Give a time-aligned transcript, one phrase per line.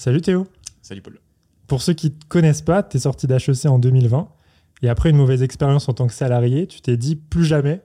[0.00, 0.46] Salut Théo.
[0.80, 1.20] Salut Paul.
[1.66, 4.30] Pour ceux qui ne te connaissent pas, tu es sorti d'HEC en 2020.
[4.80, 7.82] Et après une mauvaise expérience en tant que salarié, tu t'es dit plus jamais,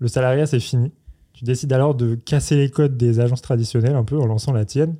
[0.00, 0.90] le salariat c'est fini.
[1.32, 4.64] Tu décides alors de casser les codes des agences traditionnelles un peu en lançant la
[4.64, 4.96] tienne.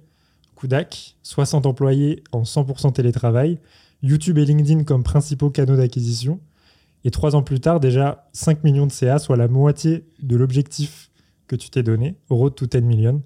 [0.54, 3.58] Kudak, 60 employés en 100% télétravail,
[4.04, 6.38] YouTube et LinkedIn comme principaux canaux d'acquisition.
[7.02, 11.10] Et trois ans plus tard, déjà 5 millions de CA, soit la moitié de l'objectif
[11.48, 13.20] que tu t'es donné, Road to 10 millions,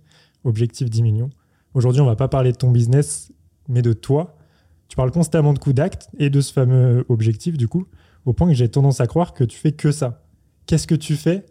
[0.45, 1.31] objectif 10 millions.
[1.77, 3.31] Aujourd'hui, on va pas parler de ton business,
[3.69, 4.39] mais de toi.
[4.89, 7.87] Tu parles constamment de Kudak et de ce fameux objectif, du coup,
[8.25, 10.25] au point que j'ai tendance à croire que tu fais que ça.
[10.65, 11.45] Qu'est-ce que tu fais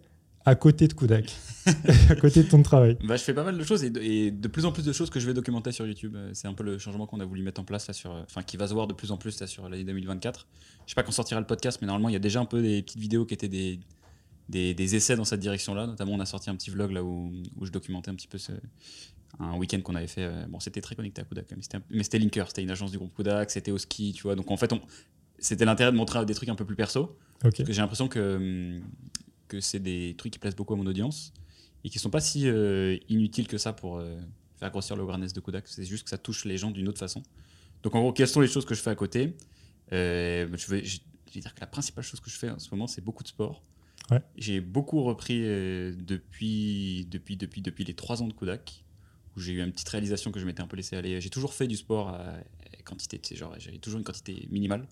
[0.44, 1.32] à côté de Kudak,
[2.10, 4.66] à côté de ton travail bah, Je fais pas mal de choses et de, plus
[4.66, 6.18] en plus de choses que je vais documenter sur YouTube.
[6.34, 8.58] C'est un peu le changement qu'on a voulu mettre en place, là, sur, enfin, qui
[8.58, 10.48] va se voir de plus en plus là, sur l'année 2024.
[10.88, 12.64] Je sais pas quand sortira le podcast, mais normalement, il y a déjà un peu
[12.64, 13.80] des petites vidéos qui étaient des,
[14.50, 15.86] des, des essais dans cette direction-là.
[15.86, 18.40] Notamment, on a sorti un petit vlog là où, où je documentais un petit peu
[18.40, 18.54] ce,
[19.40, 20.30] un week-end qu'on avait fait.
[20.48, 21.54] Bon, c'était très connecté à Kudak,
[21.90, 24.36] mais c'était Linker, c'était une agence du groupe Kudak, c'était au ski, tu vois.
[24.36, 24.74] Donc en fait,
[25.40, 27.18] c'était l'intérêt de montrer des trucs un peu plus perso.
[27.44, 27.58] Okay.
[27.58, 28.82] Parce que j'ai l'impression que
[29.48, 31.34] que c'est des trucs qui plaisent beaucoup à mon audience
[31.84, 34.18] et qui sont pas si euh, inutiles que ça pour euh,
[34.58, 35.68] faire grossir le awareness de Kodak.
[35.68, 37.22] C'est juste que ça touche les gens d'une autre façon.
[37.84, 39.36] Donc en gros, quelles sont les choses que je fais à côté?
[39.92, 41.00] Euh, je, vais, je,
[41.34, 43.28] vais, dire que la principale chose que je fais en ce moment, c'est beaucoup de
[43.28, 43.62] sport.
[44.10, 44.22] Ouais.
[44.36, 48.84] J'ai beaucoup repris depuis, depuis, depuis, depuis les trois ans de Kodak,
[49.36, 51.20] où j'ai eu une petite réalisation que je m'étais un peu laissé aller.
[51.22, 52.36] J'ai toujours fait du sport à
[52.84, 54.88] quantité, tu sais, genre j'avais toujours une quantité minimale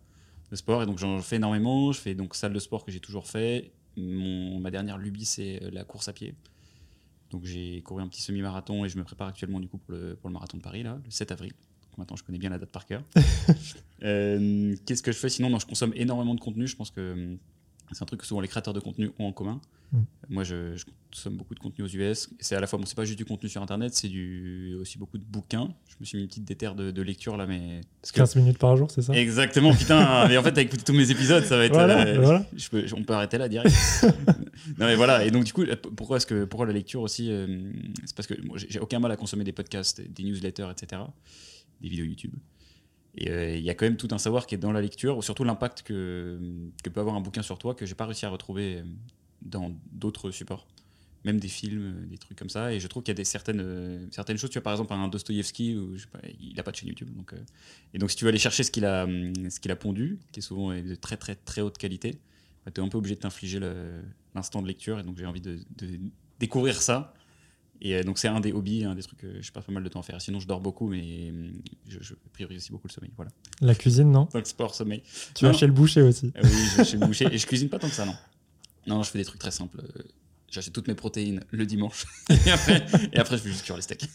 [0.51, 1.91] de sport, et donc j'en fais énormément.
[1.91, 5.59] Je fais donc salle de sport que j'ai toujours fait, mon, ma dernière lubie, c'est
[5.71, 6.35] la course à pied.
[7.31, 10.15] Donc j'ai couru un petit semi-marathon et je me prépare actuellement du coup pour le,
[10.15, 11.51] pour le marathon de Paris, là, le 7 avril.
[11.89, 13.03] Donc maintenant, je connais bien la date par cœur.
[14.03, 15.49] euh, Qu'est-ce que je fais sinon?
[15.49, 16.67] Non, Je consomme énormément de contenu.
[16.67, 17.37] Je pense que
[17.93, 19.61] c'est un truc que souvent les créateurs de contenu ont en commun.
[19.91, 20.01] Mm.
[20.29, 22.29] Moi, je, je, consomme beaucoup de contenu aux US.
[22.39, 24.09] C'est à la fois, bon, c'est pas juste du contenu sur Internet, c'est
[24.79, 25.69] aussi beaucoup de bouquins.
[25.87, 28.17] Je me suis mis une petite déterre de, de lecture là, mais parce que...
[28.17, 29.13] 15 minutes par jour, c'est ça?
[29.13, 30.27] Exactement, putain.
[30.27, 31.73] mais en fait, t'as écouté tous mes épisodes, ça va être.
[31.73, 32.45] Voilà, euh, voilà.
[32.55, 33.75] Je peux, on peut arrêter là direct.
[34.79, 35.23] non mais voilà.
[35.23, 35.63] Et donc du coup,
[35.95, 37.71] pourquoi est-ce que pourquoi la lecture aussi euh,
[38.05, 41.03] C'est parce que moi, j'ai aucun mal à consommer des podcasts, des newsletters, etc.,
[41.79, 42.33] des vidéos YouTube.
[43.15, 45.17] Et il euh, y a quand même tout un savoir qui est dans la lecture,
[45.17, 46.39] ou surtout l'impact que,
[46.83, 48.83] peut avoir un bouquin sur toi que j'ai pas réussi à retrouver
[49.41, 50.67] dans d'autres supports,
[51.23, 52.73] même des films, des trucs comme ça.
[52.73, 54.49] Et je trouve qu'il y a des certaines, euh, certaines choses.
[54.49, 55.77] Tu vois, par exemple, un Dostoïevski,
[56.39, 57.09] il n'a pas de chaîne YouTube.
[57.15, 57.37] Donc, euh,
[57.93, 60.39] et donc, si tu veux aller chercher ce qu'il a, ce qu'il a pondu, qui
[60.39, 62.19] est souvent de très, très, très haute qualité,
[62.65, 63.59] bah, tu es un peu obligé de t'infliger
[64.33, 64.99] l'instant de lecture.
[64.99, 65.59] Et donc, j'ai envie de,
[66.39, 67.13] découvrir ça.
[67.81, 69.83] Et euh, donc, c'est un des hobbies, un des trucs que je passe pas mal
[69.83, 70.21] de temps à faire.
[70.21, 71.33] Sinon, je dors beaucoup, mais
[71.87, 73.11] je, je priorise aussi beaucoup le sommeil.
[73.15, 73.31] Voilà.
[73.61, 74.29] La cuisine, non?
[74.33, 75.03] Donc, sport, sommeil.
[75.35, 77.27] Tu vas chez le boucher aussi Oui, je vais chez le boucher.
[77.31, 78.15] Et je cuisine pas tant que ça, non.
[78.87, 79.81] Non, je fais des trucs très simples.
[80.53, 82.05] J'achète toutes mes protéines le dimanche.
[82.29, 84.07] et, après, et, après, je fais juste cuire les steaks.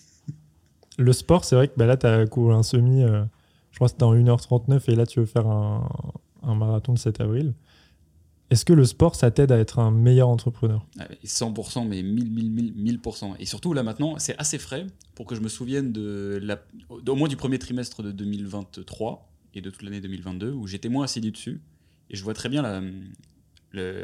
[0.97, 3.25] Le sport, c'est vrai que bah là, tu as couru un semi, euh,
[3.73, 5.89] je crois que c'était en 1h39, et là, tu veux faire un,
[6.43, 7.55] un marathon le 7 avril.
[8.51, 10.87] Est-ce que le sport, ça t'aide à être un meilleur entrepreneur?
[11.25, 13.35] 100%, mais 1000, 1000, 1000, 1000%.
[13.39, 17.15] Et surtout, là, maintenant, c'est assez frais pour que je me souvienne de la, au
[17.15, 21.31] moins du premier trimestre de 2023 et de toute l'année 2022, où j'étais moins assidu
[21.31, 21.61] dessus.
[22.09, 22.81] Et je vois très bien la,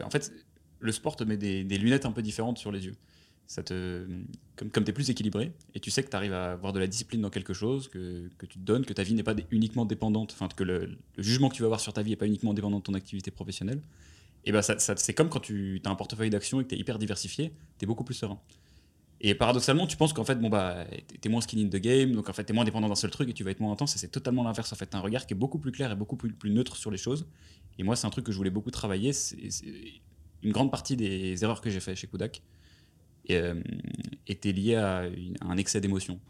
[0.05, 0.33] en fait,
[0.81, 2.97] le sport te met des, lunettes un peu différentes sur les yeux.
[3.47, 4.07] Ça te,
[4.57, 6.81] comme comme tu es plus équilibré et tu sais que tu arrives à avoir de
[6.81, 9.35] la discipline dans quelque chose, que, que tu te donnes, que ta vie n'est pas
[9.51, 12.27] uniquement dépendante, enfin que le, jugement que tu vas avoir sur ta vie n'est pas
[12.27, 13.83] uniquement dépendant de ton activité professionnelle,
[14.45, 16.79] et ben ça, c'est comme quand tu as un portefeuille d'actions et que tu es
[16.79, 18.41] hyper diversifié, tu es beaucoup plus serein.
[19.21, 22.13] Et paradoxalement, tu penses qu'en fait, bon, bah, tu es moins skinny in the game,
[22.13, 23.73] donc en fait, tu es moins dépendant d'un seul truc et tu vas être moins
[23.73, 24.73] intense, et c'est totalement l'inverse.
[24.73, 26.99] En fait, un regard qui est beaucoup plus clair et beaucoup plus, neutre sur les
[26.99, 27.27] choses.
[27.79, 29.15] Et moi, c'est un truc que je voulais beaucoup travailler.
[29.15, 29.39] C'est
[30.43, 32.43] une grande partie des erreurs que j'ai fait chez Kodak
[33.31, 33.63] euh,
[34.29, 36.21] à, une, à un excès d'émotion,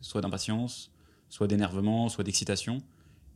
[0.00, 0.92] soit d'impatience,
[1.28, 2.82] soit d'énervement, soit d'excitation.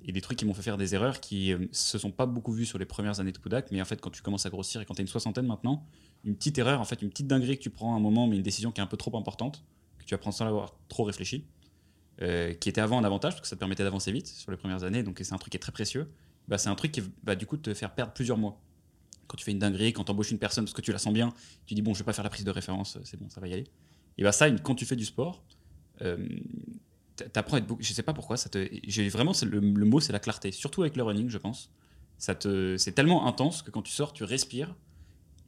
[0.05, 2.53] Et des trucs qui m'ont fait faire des erreurs qui euh, se sont pas beaucoup
[2.53, 4.81] vues sur les premières années de Kodak, mais en fait, quand tu commences à grossir
[4.81, 5.87] et quand tu as une soixantaine maintenant,
[6.25, 8.37] une petite erreur, en fait, une petite dinguerie que tu prends à un moment, mais
[8.37, 9.65] une décision qui est un peu trop importante,
[9.99, 11.45] que tu vas prendre sans l'avoir trop réfléchi,
[12.23, 14.57] euh, qui était avant un avantage, parce que ça te permettait d'avancer vite sur les
[14.57, 16.09] premières années, donc c'est un truc qui est très précieux
[16.49, 18.61] bah, c'est un truc qui va du coup te faire perdre plusieurs mois.
[19.27, 21.13] Quand tu fais une dinguerie, quand tu embauches une personne parce que tu la sens
[21.13, 21.33] bien,
[21.67, 23.49] tu dis bon, je vais pas faire la prise de référence, c'est bon, ça va
[23.49, 23.67] y aller.
[24.17, 25.45] Et bah ça, quand tu fais du sport,
[26.01, 26.27] euh,
[27.33, 27.83] t'apprends à être beaucoup.
[27.83, 28.69] Je sais pas pourquoi, ça te.
[28.87, 30.53] J'ai vraiment le, le mot, c'est la clarté.
[30.53, 31.71] Surtout avec le running, je pense.
[32.19, 34.75] Ça te, c'est tellement intense que quand tu sors, tu respires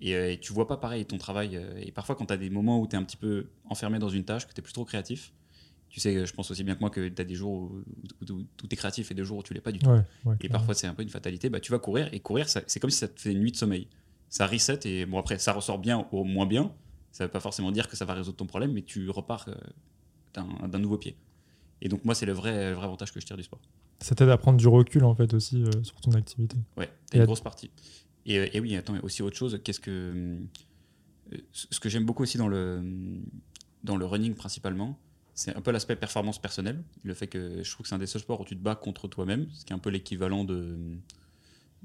[0.00, 1.56] et, euh, et tu vois pas pareil ton travail.
[1.56, 3.98] euh, Et parfois, quand tu as des moments où tu es un petit peu enfermé
[3.98, 5.32] dans une tâche, que tu es plus trop créatif,
[5.88, 7.82] tu sais, je pense aussi bien que moi que tu as des jours où,
[8.20, 9.90] où, tu es créatif et des jours où tu l'es pas du tout.
[9.90, 11.50] Ouais, ouais, Et parfois, c'est un peu une fatalité.
[11.50, 13.56] Bah, tu vas courir et courir, c'est comme si ça te fait une nuit de
[13.56, 13.88] sommeil.
[14.28, 16.72] Ça reset et bon, après, ça ressort bien ou moins bien.
[17.10, 19.54] Ça veut pas forcément dire que ça va résoudre ton problème, mais tu repars euh,
[20.68, 21.16] d'un nouveau pied.
[21.82, 23.60] Et donc, moi, c'est le vrai, le vrai avantage que je tire du sport.
[24.00, 26.56] Ça t'aide à prendre du recul en fait aussi euh, sur ton activité.
[26.76, 27.70] Ouais, t'as une à- grosse partie.
[28.26, 29.90] Et, euh, et oui, attends, aussi autre chose, qu'est-ce que.
[29.90, 30.38] euh,
[31.52, 32.82] Ce ce que j'aime beaucoup aussi dans le,
[33.84, 34.98] dans le running principalement,
[35.34, 36.82] c'est un peu l'aspect performance personnelle.
[37.02, 38.74] Le fait que je trouve que c'est un des seuls sports où tu te bats
[38.74, 40.76] contre toi-même, ce qui est un peu l'équivalent de.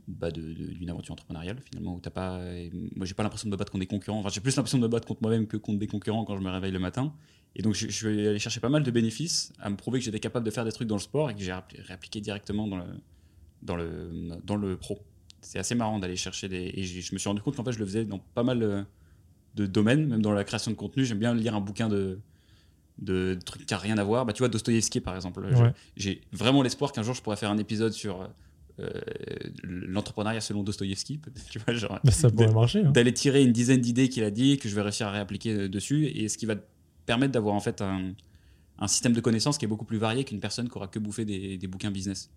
[0.08, 2.40] Bah d'une aventure entrepreneuriale finalement où t'as pas
[2.96, 4.84] moi j'ai pas l'impression de me battre contre des concurrents enfin j'ai plus l'impression de
[4.84, 7.14] me battre contre moi-même que contre des concurrents quand je me réveille le matin
[7.56, 10.06] et donc je, je vais aller chercher pas mal de bénéfices à me prouver que
[10.06, 12.78] j'étais capable de faire des trucs dans le sport et que j'ai réappliqué directement dans
[12.78, 12.86] le
[13.64, 15.02] dans le dans le pro
[15.46, 16.72] c'est assez marrant d'aller chercher des.
[16.74, 18.82] Et je me suis rendu compte qu'en fait, je le faisais dans pas mal euh,
[19.54, 21.06] de domaines, même dans la création de contenu.
[21.06, 22.20] J'aime bien lire un bouquin de,
[22.98, 24.26] de trucs qui n'ont rien à voir.
[24.26, 25.46] Bah, tu vois, Dostoïevski, par exemple.
[25.46, 25.74] Ouais.
[25.96, 28.28] J'ai vraiment l'espoir qu'un jour, je pourrais faire un épisode sur
[28.80, 28.90] euh,
[29.64, 31.20] l'entrepreneuriat selon Dostoïevski.
[31.50, 32.80] Tu vois, genre, Bah, ça pourrait marcher.
[32.86, 32.92] hein.
[32.92, 35.70] d'aller tirer une dizaine d'idées qu'il a dit, que je vais réussir à réappliquer euh,
[35.70, 36.64] dessus, et ce qui va te
[37.06, 38.14] permettre d'avoir en fait un,
[38.80, 41.24] un système de connaissances qui est beaucoup plus varié qu'une personne qui aura que bouffé
[41.26, 42.30] des, des bouquins business.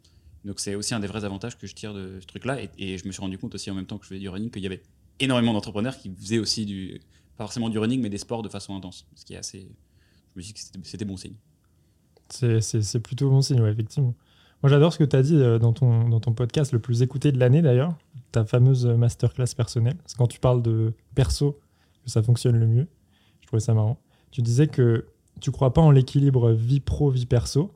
[0.45, 2.99] Donc c'est aussi un des vrais avantages que je tire de ce truc-là, et, et
[2.99, 4.63] je me suis rendu compte aussi en même temps que je faisais du running qu'il
[4.63, 4.83] y avait
[5.21, 7.01] énormément d'entrepreneurs qui faisaient aussi du,
[7.37, 9.61] pas forcément du running, mais des sports de façon intense, ce qui est assez...
[10.35, 11.35] Je me suis dit que c'était- bon signe.
[12.31, 14.15] C'est plutôt bon signe, ouais, effectivement.
[14.63, 17.03] Moi, j'adore ce que tu as dit euh, dans ton, dans ton podcast le plus
[17.03, 17.95] écouté de l'année, d'ailleurs,
[18.33, 19.97] ta fameuse euh, masterclass personnelle.
[20.07, 21.61] C'est quand tu parles de perso
[22.05, 22.89] que ça fonctionne le mieux.
[23.41, 23.99] Je trouvais ça marrant.
[24.31, 25.07] Tu disais que
[25.41, 27.73] tu crois pas en l'équilibre vie pro, vie perso.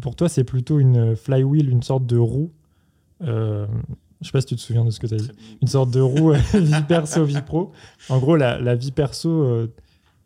[0.00, 2.50] Pour toi, c'est plutôt une flywheel, une sorte de roue.
[3.22, 3.66] Euh,
[4.20, 5.30] je sais pas si tu te souviens de ce que tu as dit.
[5.60, 7.72] Une sorte de roue euh, vie perso, vie pro.
[8.08, 9.72] En gros, la, la vie perso euh,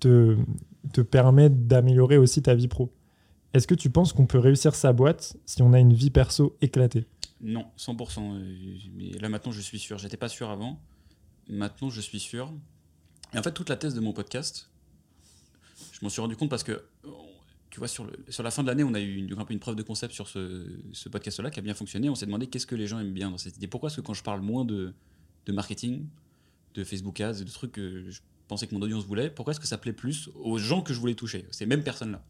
[0.01, 0.37] te,
[0.93, 2.93] te permet d'améliorer aussi ta vie pro.
[3.57, 6.59] Est-ce que tu penses qu'on peut réussir sa boîte si on a une vie perso
[6.61, 7.07] éclatée?
[7.41, 8.35] Non, 100%.
[8.35, 9.97] euh, Mais là maintenant, je suis sûr.
[9.97, 10.79] J'étais pas sûr avant.
[11.49, 12.53] Maintenant, je suis sûr.
[13.33, 14.69] Et en fait, toute la thèse de mon podcast,
[15.91, 17.09] je m'en suis rendu compte parce que, euh,
[17.71, 18.07] tu vois, sur,
[18.41, 21.09] la fin de l'année, on a eu une, un une preuve de concept sur ce,
[21.11, 22.11] podcast-là qui a bien fonctionné.
[22.11, 23.69] On s'est demandé qu'est-ce que les gens aiment bien dans cette idée.
[23.69, 24.93] Pourquoi est-ce que quand je parle moins de,
[25.49, 26.05] marketing,
[26.75, 29.67] de Facebook Ads, de trucs que je pensais que mon audience voulait, pourquoi est-ce que
[29.67, 31.47] ça plaît plus aux gens que je voulais toucher?
[31.53, 32.23] Ces mêmes personnes-là.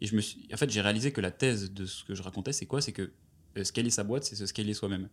[0.00, 2.22] Et je me suis, en fait, j'ai réalisé que la thèse de ce que je
[2.22, 2.80] racontais, c'est quoi?
[2.80, 3.10] C'est que
[3.58, 5.08] euh, scaler sa boîte, c'est se scaler soi-même.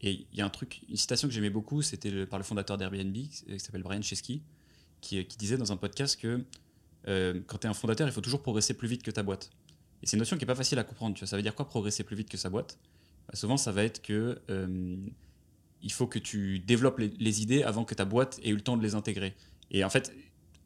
[0.00, 2.76] Et il y a un truc, une citation que j'aimais beaucoup, c'était par le fondateur
[2.76, 4.42] d'Airbnb, qui s- qui s'appelle Brian Chesky,
[5.00, 6.44] qui, qui disait dans un podcast que
[7.08, 9.50] euh, quand tu es un fondateur, il faut toujours progresser plus vite que ta boîte.
[10.02, 11.14] Et c'est une notion qui est pas facile à comprendre.
[11.14, 11.28] Tu vois.
[11.28, 12.78] Ça veut dire quoi progresser plus vite que sa boîte?
[13.28, 14.96] Bah, Souvent, ça va être que euh,
[15.80, 18.60] il faut que tu développes les, les idées avant que ta boîte ait eu le
[18.60, 19.34] temps de les intégrer.
[19.70, 20.12] Et en fait,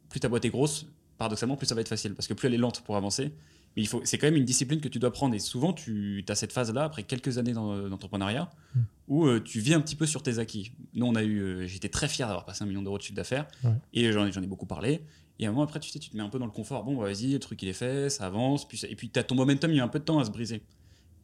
[0.09, 2.53] plus ta boîte est grosse, paradoxalement, plus ça va être facile, parce que plus elle
[2.53, 3.31] est lente pour avancer.
[3.75, 5.35] Mais il faut, c'est quand même une discipline que tu dois prendre.
[5.35, 8.79] Et souvent, tu as cette phase-là, après quelques années d'entrepreneuriat, Mm.
[9.07, 10.71] où euh, tu vis un petit peu sur tes acquis.
[10.95, 13.15] Nous, on a eu, euh, j'étais très fier d'avoir passé un million d'euros de chiffre
[13.15, 13.71] d'affaires, Ouais.
[13.93, 15.01] et j'en ai, beaucoup parlé.
[15.39, 16.83] Et à un moment après, tu sais, tu te mets un peu dans le confort.
[16.83, 18.67] Bon, bah, vas-y, le truc il est fait, ça avance.
[18.67, 20.31] Puis, et puis, as ton momentum, il y a un peu de temps à se
[20.31, 20.63] briser.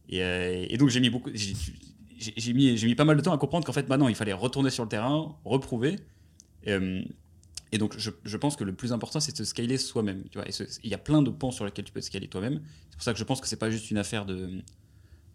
[0.10, 1.54] Et, euh, et donc, j'ai mis beaucoup, j'ai,
[2.20, 4.16] j'ai- j'ai mis, j'ai mis pas mal de temps à comprendre qu'en fait, maintenant, il
[4.16, 5.96] fallait retourner sur le terrain, reprouver.
[6.68, 7.04] Euh,
[7.74, 10.24] et donc, je, je pense que le plus important, c'est de se scaler soi-même.
[10.30, 10.48] Tu vois,
[10.84, 12.62] il y a plein de pans sur lesquels tu peux te scaler toi-même.
[12.90, 14.62] C'est pour ça que je pense que c'est pas juste une affaire de.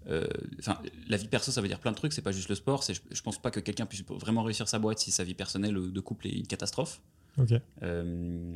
[0.08, 0.26] euh,
[0.60, 0.78] Enfin,
[1.08, 2.12] la vie perso, ça veut dire plein de trucs.
[2.12, 2.82] C'est pas juste le sport.
[2.88, 5.76] Je, je pense pas que quelqu'un puisse vraiment réussir sa boîte si sa vie personnelle
[5.76, 7.00] ou de couple est une catastrophe.
[7.38, 7.52] Ok.
[7.82, 8.54] Euh,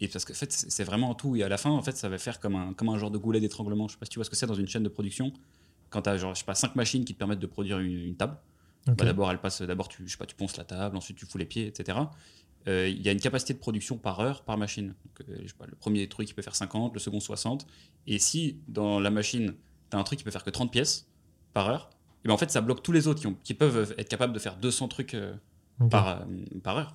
[0.00, 1.36] et parce que en fait, c'est vraiment tout.
[1.36, 3.18] Et à la fin, en fait, ça va faire comme un, comme un genre de
[3.18, 3.88] goulet d'étranglement.
[3.88, 5.32] Je sais pas si tu vois ce que c'est dans une chaîne de production.
[5.90, 7.92] Quand tu as genre, je sais pas, cinq machines qui te permettent de produire une,
[8.06, 8.36] une table.
[8.86, 11.24] Bah, d'abord, elle passe, d'abord, tu, je sais pas, tu ponces la table, ensuite tu
[11.24, 11.98] fous les pieds, etc.
[12.68, 14.88] Euh, Il y a une capacité de production par heure, par machine.
[14.88, 17.66] Donc, euh, je sais pas, le premier truc, il peut faire 50, le second 60.
[18.06, 19.54] Et si dans la machine,
[19.90, 21.06] tu as un truc qui peut faire que 30 pièces
[21.54, 21.90] par heure,
[22.24, 24.32] et ben en fait, ça bloque tous les autres qui, ont- qui peuvent être capables
[24.32, 25.34] de faire 200 trucs euh,
[25.90, 26.24] par,
[26.62, 26.94] par heure.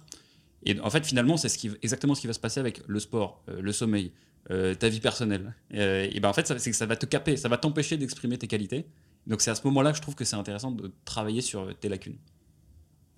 [0.64, 3.00] Et en fait, finalement, c'est ce qui, exactement ce qui va se passer avec le
[3.00, 4.12] sport, le sommeil,
[4.50, 5.54] ta vie personnelle.
[5.72, 8.38] Et ben en fait, ça- c'est que ça va te caper, ça va t'empêcher d'exprimer
[8.38, 8.86] tes qualités.
[9.28, 11.90] Donc c'est à ce moment-là que je trouve que c'est intéressant de travailler sur tes
[11.90, 12.16] lacunes.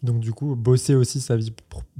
[0.03, 1.53] Donc, du coup, bosser aussi sa vie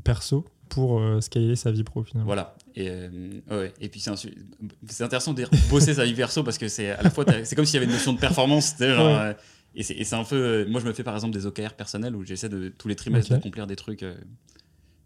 [0.03, 2.25] perso pour euh, scaler sa vie pro finalement.
[2.27, 2.55] Voilà.
[2.75, 3.09] Et, euh,
[3.49, 3.73] ouais.
[3.81, 7.09] et puis c'est intéressant de dire bosser sa vie perso parce que c'est à la
[7.09, 8.75] fois c'est comme s'il y avait une notion de performance.
[8.79, 9.29] genre, Ouais.
[9.29, 9.33] euh,
[9.75, 10.35] et c'est un peu.
[10.35, 12.95] euh, moi, je me fais par exemple des OKR personnels où j'essaie de tous les
[12.95, 14.03] trimestres d'accomplir des trucs.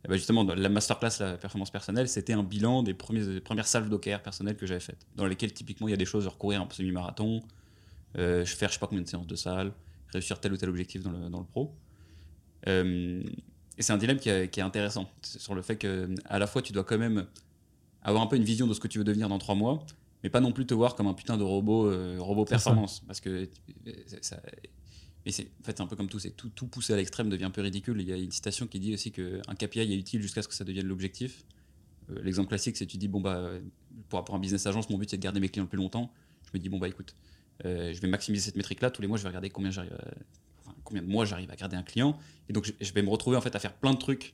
[0.07, 3.89] bah justement, la masterclass, la performance personnelle, c'était un bilan des, premiers, des premières salves
[3.89, 6.62] d'OKR personnelles que j'avais faites, dans lesquelles typiquement il y a des choses, genre courir
[6.62, 7.41] un semi-marathon,
[8.17, 9.71] euh, faire je sais pas combien de séances de salle,
[10.12, 11.73] réussir tel ou tel objectif dans le, dans le pro.
[12.67, 13.24] Euh,
[13.77, 16.74] et c'est un dilemme qui, est intéressant, sur le fait que à la fois tu
[16.74, 17.25] dois quand même
[18.03, 19.86] avoir un peu une vision de ce que tu veux devenir dans trois mois,
[20.24, 23.01] mais pas non plus te voir comme un putain de robot, euh, robot performance.
[23.08, 23.50] Parce que
[24.22, 24.39] ça,
[25.25, 27.46] mais c'est en fait, un peu comme tout, c'est tout, tout poussé à l'extrême devient
[27.46, 28.00] un peu ridicule.
[28.01, 30.53] Il y a une citation qui dit aussi qu'un KPI est utile jusqu'à ce que
[30.53, 31.46] ça devienne l'objectif.
[32.10, 33.50] Euh, l'exemple classique, c'est tu dis, bon, bah,
[34.10, 36.12] pour, pour un business agence, mon but c'est de garder mes clients le plus longtemps.
[36.46, 37.15] Je me dis, bon, bah écoute,
[37.65, 38.91] euh, je vais maximiser cette métrique-là.
[38.91, 39.96] Tous les mois, je vais regarder combien, j'arrive
[40.84, 42.18] combien de mois j'arrive à garder un client.
[42.50, 44.34] Et donc, je, vais me retrouver en fait à faire plein de trucs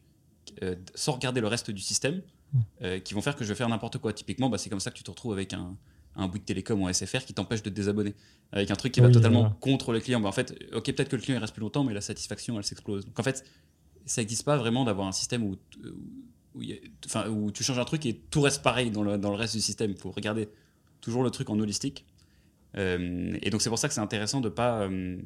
[0.64, 2.22] euh, sans regarder le reste du système
[2.54, 3.00] mmh.
[3.04, 4.14] qui vont faire que je vais faire n'importe quoi.
[4.14, 5.76] Typiquement, bah, c'est comme ça que tu te retrouves avec un,
[6.16, 8.16] un bout de télécom ou un SFR qui t'empêche de te désabonner.
[8.52, 10.20] Avec un truc qui va totalement contre le client.
[10.20, 12.58] Bah, en fait, ok, peut-être que le client il reste plus longtemps, mais la satisfaction,
[12.58, 13.06] elle s'explose.
[13.06, 13.46] Donc en fait,
[14.06, 15.56] ça n'existe pas vraiment d'avoir un système où,
[16.56, 19.62] où, tu changes un truc et tout reste pareil dans le, dans le reste du
[19.62, 19.92] système.
[19.92, 20.50] Il faut regarder
[21.02, 22.06] toujours le truc en holistique.
[22.76, 25.18] Euh, et donc c'est pour ça que c'est intéressant de pas, euh,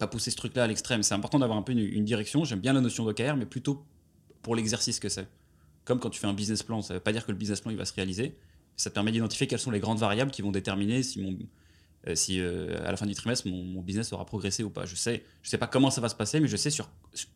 [0.00, 1.04] pas pousser ce truc-là à l'extrême.
[1.04, 2.44] C'est important d'avoir un peu une, direction.
[2.44, 3.84] J'aime bien la notion d'OKR, mais plutôt
[4.42, 5.28] pour l'exercice que c'est.
[5.84, 7.60] Comme quand tu fais un business plan, ça ne veut pas dire que le business
[7.60, 8.36] plan il va se réaliser
[8.80, 11.34] ça te permet d'identifier quelles sont les grandes variables qui vont déterminer si, euh,
[12.06, 14.86] euh, à la fin du trimestre mon, business aura progressé ou pas.
[14.86, 16.90] Je sais, je sais pas comment ça va se passer, mais je sais sur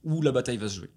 [0.04, 0.90] où la bataille va se jouer.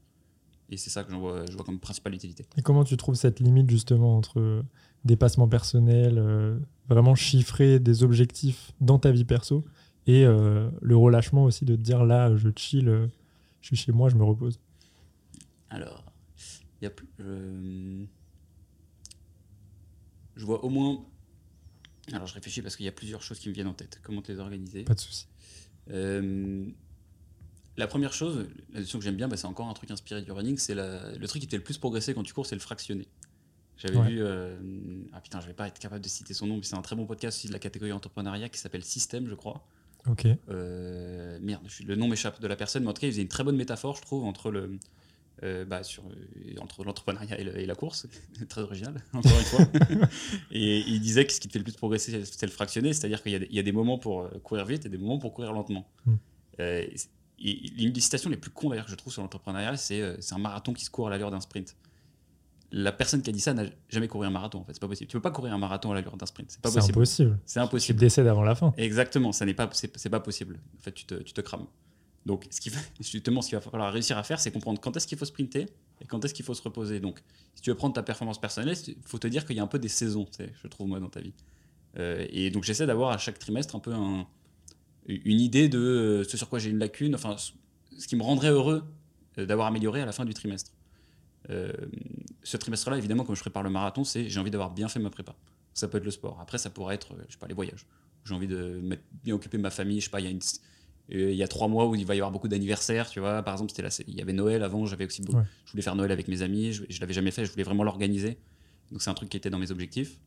[0.69, 2.45] Et c'est ça que je vois comme principale utilité.
[2.57, 4.63] Et comment tu trouves cette limite justement entre
[5.05, 6.57] dépassement personnel, euh,
[6.89, 9.65] vraiment chiffrer des objectifs dans ta vie perso
[10.07, 13.09] et le relâchement aussi de te dire là je chill,
[13.61, 14.59] je suis chez moi, je me repose
[15.69, 16.03] Alors,
[16.81, 17.07] il y a plus
[20.37, 21.03] je vois au moins.
[22.13, 23.99] Alors je réfléchis parce qu'il y a plusieurs choses qui me viennent en tête.
[24.03, 24.83] Comment te les organiser?
[24.83, 25.27] Pas de souci.
[25.89, 26.65] Euh,
[27.75, 30.31] la première chose, la notion que j'aime bien, bah, c'est encore un truc inspiré du
[30.31, 32.61] running, c'est le truc qui te fait le plus progresser quand tu cours, c'est le
[32.61, 33.07] fractionner.
[33.77, 34.57] J'avais vu, euh,
[35.13, 36.95] ah putain, je vais pas être capable de citer son nom, mais c'est un très
[36.95, 39.67] bon podcast aussi de la catégorie entrepreneuriat qui s'appelle Système, je crois.
[40.05, 40.25] Ok.
[40.49, 43.27] Euh, merde, le nom m'échappe de la personne, mais en tout cas, il faisait une
[43.27, 44.77] très bonne métaphore, je trouve, entre le,
[45.43, 48.07] euh, bah, sur, euh, entre l'entrepreneuriat et, la course,
[48.49, 49.65] très original, encore une fois.
[50.51, 53.21] et il disait que ce qui te fait le plus progresser, c'est le fractionner, c'est-à-dire
[53.21, 55.87] qu'il y, a des moments pour courir vite et des moments pour courir lentement.
[56.05, 56.15] Mm.
[57.39, 60.01] une des citations les plus cons d'ailleurs que je trouve sur l'entrepreneuriat, c'est
[60.31, 61.75] un marathon qui se court à l'allure d'un sprint.
[62.71, 64.87] La personne qui a dit ça n'a jamais couru un marathon en fait, c'est pas
[64.87, 65.09] possible.
[65.09, 66.97] Tu peux pas courir un marathon à l'allure d'un sprint, c'est pas possible.
[66.97, 67.39] impossible.
[67.45, 67.99] C'est impossible.
[67.99, 68.73] Tu décèdes avant la fin.
[68.77, 70.59] Exactement, ça n'est pas, c'est pas possible.
[70.77, 71.67] En fait, tu te, tu te crames.
[72.27, 72.69] Donc, ce qui,
[72.99, 75.65] justement, ce qu'il va falloir réussir à faire, c'est comprendre quand est-ce qu'il faut sprinter
[76.01, 76.99] et quand est-ce qu'il faut se reposer.
[76.99, 77.23] Donc,
[77.55, 79.67] si tu veux prendre ta performance personnelle, il faut te dire qu'il y a un
[79.67, 81.33] peu des saisons, je trouve, moi, dans ta vie.
[81.97, 83.93] Euh, et donc, j'essaie d'avoir à chaque trimestre un peu
[85.07, 88.83] une idée de ce sur quoi j'ai une lacune, enfin, ce qui me rendrait heureux
[89.37, 90.71] euh, d'avoir amélioré à la fin du trimestre.
[91.47, 95.09] Ce trimestre-là, évidemment, comme je prépare le marathon, c'est j'ai envie d'avoir bien fait ma
[95.09, 95.35] prépa.
[95.73, 96.39] Ça peut être le sport.
[96.41, 97.85] Après, ça pourrait être, je sais pas, les voyages.
[98.25, 98.81] J'ai envie de
[99.23, 99.99] bien occuper ma famille.
[99.99, 100.41] Je sais pas, il y a une
[101.09, 103.41] il y a trois mois où il va y avoir beaucoup d'anniversaires, tu vois.
[103.41, 106.11] Par exemple, c'était là, il y avait Noël avant, j'avais aussi je voulais faire Noël
[106.11, 108.37] avec mes amis, je, je l'avais jamais fait, je voulais vraiment l'organiser.
[108.91, 110.19] Donc c'est un truc qui était dans mes objectifs.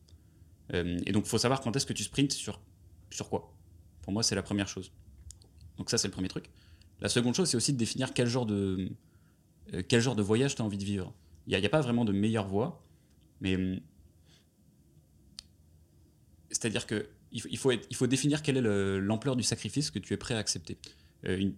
[0.73, 2.59] Euh, et donc il faut savoir quand est-ce que tu sprints sur,
[3.11, 3.53] sur quoi.
[4.01, 4.91] Pour moi, c'est la première chose.
[5.77, 6.45] Donc ça, c'est le premier truc.
[6.99, 8.89] La seconde chose, c'est aussi de définir quel genre de,
[9.73, 11.13] euh, quel genre de voyage tu as envie de vivre?
[11.47, 12.83] Il n'y a, a, pas vraiment de meilleure voie,
[13.39, 13.79] mais hum,
[16.49, 20.17] c'est-à-dire que il faut, il faut définir quelle est l'ampleur du sacrifice que tu es
[20.17, 20.77] prêt à accepter.
[21.25, 21.49] Euh,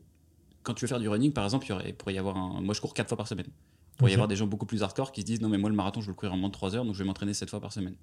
[0.61, 2.61] quand tu veux faire du running, par exemple, il, pourrait y avoir un.
[2.61, 3.47] Moi, je cours 4 fois par semaine.
[3.47, 5.69] Il pourrait y avoir des gens beaucoup plus hardcore qui se disent non, mais moi,
[5.69, 7.33] le marathon, je veux le courir en moins de 3 heures, donc je vais m'entraîner
[7.33, 7.95] 7 fois par semaine.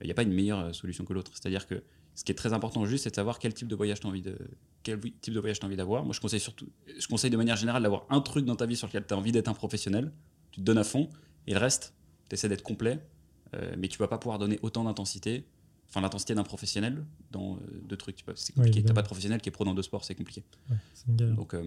[0.00, 1.32] Il n'y a pas une meilleure euh, solution que l'autre.
[1.34, 1.82] C'est-à-dire que
[2.14, 4.10] ce qui est très important juste, c'est de savoir quel type de voyage tu as
[4.10, 4.38] envie de
[4.82, 6.04] quel type de voyage as envie d'avoir.
[6.04, 8.76] Moi, je conseille surtout, je conseille de manière générale d'avoir un truc dans ta vie
[8.76, 10.12] sur lequel tu as envie d'être un professionnel.
[10.52, 11.08] Tu te donnes à fond
[11.46, 11.94] et le reste,
[12.28, 13.00] tu essaies d'être complet,
[13.54, 15.46] euh, mais tu vas pas pouvoir donner autant d'intensité
[15.88, 18.24] enfin l'intensité d'un professionnel dans euh, deux trucs.
[18.34, 18.82] C'est compliqué.
[18.82, 20.42] T'as pas de professionnel qui est pro dans deux sports, c'est compliqué.
[21.08, 21.62] donc, euh,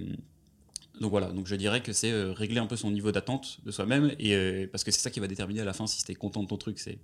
[1.00, 4.14] donc voilà, donc je dirais que c'est régler un peu son niveau d'attente de soi-même
[4.20, 6.44] et parce que c'est ça qui va déterminer à la fin si tu es content
[6.44, 6.80] de ton truc.
[6.80, 7.00] C'est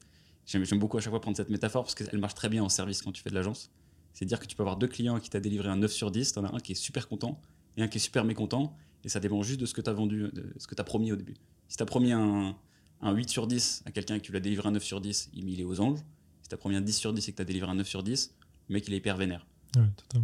[0.45, 3.01] j'aime beaucoup à chaque fois prendre cette métaphore parce qu'elle marche très bien en service
[3.01, 3.71] quand tu fais de l'agence.
[4.13, 6.33] C'est dire que tu peux avoir deux clients qui t'a délivré un 9 sur 10,
[6.33, 7.41] t'en as un qui est super content
[7.77, 9.93] et un qui est super mécontent et ça dépend juste de ce que tu as
[9.93, 11.35] vendu, de ce que tu as promis au début.
[11.67, 12.55] Si tu as promis un,
[13.01, 15.01] un 8 sur 10 à quelqu'un et que tu lui as délivré un 9 sur
[15.01, 15.99] 10, il est aux anges.
[16.41, 18.33] Si t'as promis un 10 sur 10 et que t'as délivré un 9 sur 10,
[18.69, 19.45] le mec il est hyper vénère.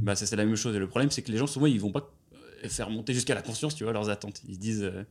[0.01, 0.75] bah, ça c'est la même chose.
[0.75, 2.11] Et le problème c'est que les gens souvent ils vont pas
[2.63, 4.41] euh, faire monter jusqu'à la conscience, tu vois, leurs attentes.
[4.47, 5.03] Ils se disent, euh,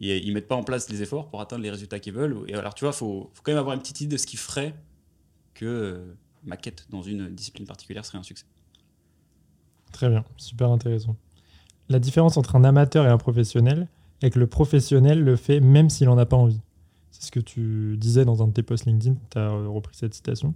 [0.00, 2.44] ils, mettent pas en place les efforts pour atteindre les résultats qu'ils veulent.
[2.48, 4.36] Et alors tu vois, faut, faut quand même avoir une petite idée de ce qui
[4.36, 4.74] ferait
[5.54, 8.46] que euh, ma quête dans une discipline particulière serait un succès.
[9.92, 11.16] Très bien, super intéressant.
[11.88, 13.88] La différence entre un amateur et un professionnel,
[14.22, 16.60] et que le professionnel le fait même s'il n'en a pas envie.
[17.10, 20.14] C'est ce que tu disais dans un de tes posts LinkedIn, tu as repris cette
[20.14, 20.54] citation.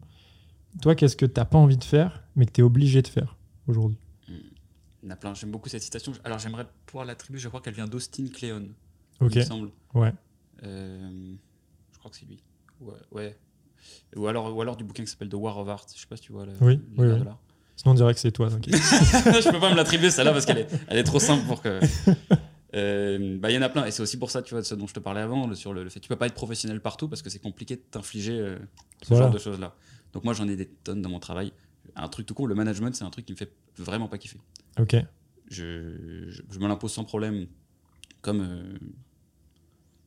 [0.82, 3.08] Toi, qu'est-ce que tu n'as pas envie de faire, mais que tu es obligé de
[3.08, 3.36] faire
[3.66, 3.98] aujourd'hui?
[4.28, 6.12] Il y en a plein, j'aime beaucoup cette citation.
[6.24, 8.68] Alors j'aimerais pouvoir l'attribuer, je crois qu'elle vient d'Austin Kleon.
[9.32, 9.70] Il me semble.
[9.94, 10.12] Ouais.
[10.62, 11.34] Euh,
[11.92, 12.42] je crois que c'est lui.
[12.80, 13.38] Ouais, ouais.
[14.16, 15.86] Ou, alors, ou alors du bouquin qui s'appelle The War of Art.
[15.94, 16.46] Je sais pas si tu vois.
[16.46, 16.80] Le, Oui.
[17.76, 18.48] Sinon, on dirait que c'est toi.
[18.50, 18.74] t'inquiète.
[18.80, 21.80] je peux pas me l'attribuer celle-là parce qu'elle est, elle est trop simple pour que.
[22.76, 24.66] Euh, bah, il y en a plein et c'est aussi pour ça tu vois de
[24.66, 26.26] ce dont je te parlais avant le- sur le, le fait que tu peux pas
[26.26, 28.58] être professionnel partout parce que c'est compliqué de t'infliger euh,
[29.02, 29.26] ce Voilà.
[29.26, 29.76] genre de choses là
[30.12, 31.52] donc moi j'en ai des tonnes dans mon travail
[31.94, 34.40] un truc tout con le management c'est un truc qui me fait vraiment pas kiffer
[34.80, 34.96] ok.
[35.52, 37.46] je, je, je me l'impose sans problème
[38.22, 38.76] comme euh,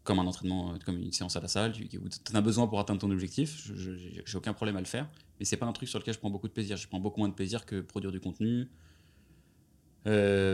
[0.08, 1.88] comme un entraînement euh, comme une séance à la salle tu
[2.32, 5.08] en as besoin pour atteindre ton objectif je- je- j'ai aucun problème à le faire
[5.40, 7.20] mais c'est pas un truc sur lequel je prends beaucoup de plaisir je prends beaucoup
[7.20, 8.68] moins de plaisir que produire du contenu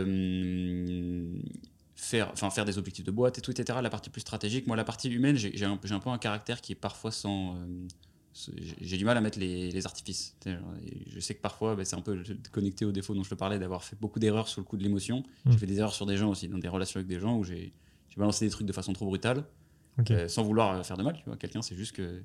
[0.04, 1.26] euh,
[1.94, 3.78] faire, enfin, faire des objectifs de boîte et tout, etc.
[3.82, 4.66] La partie plus stratégique.
[4.66, 7.56] Moi, la partie humaine, j'ai un, peu un caractère qui est parfois sans.
[7.56, 7.66] euh,
[8.80, 10.34] j'ai- du mal à mettre les, les artifices.
[10.44, 12.20] Je sais que parfois, bah, c'est un peu
[12.50, 14.82] connecté au défaut dont je te parlais, d'avoir fait beaucoup d'erreurs sur le coup de
[14.82, 15.22] l'émotion.
[15.44, 15.52] Mm.
[15.52, 17.44] J'ai fait des erreurs sur des gens aussi, dans des relations avec des gens où
[17.44, 17.72] j'ai
[18.14, 19.44] j'ai balancé des trucs de façon trop brutale,
[20.10, 21.16] euh, sans vouloir euh, faire de mal.
[21.16, 22.22] Tu vois, quelqu'un, c'est juste que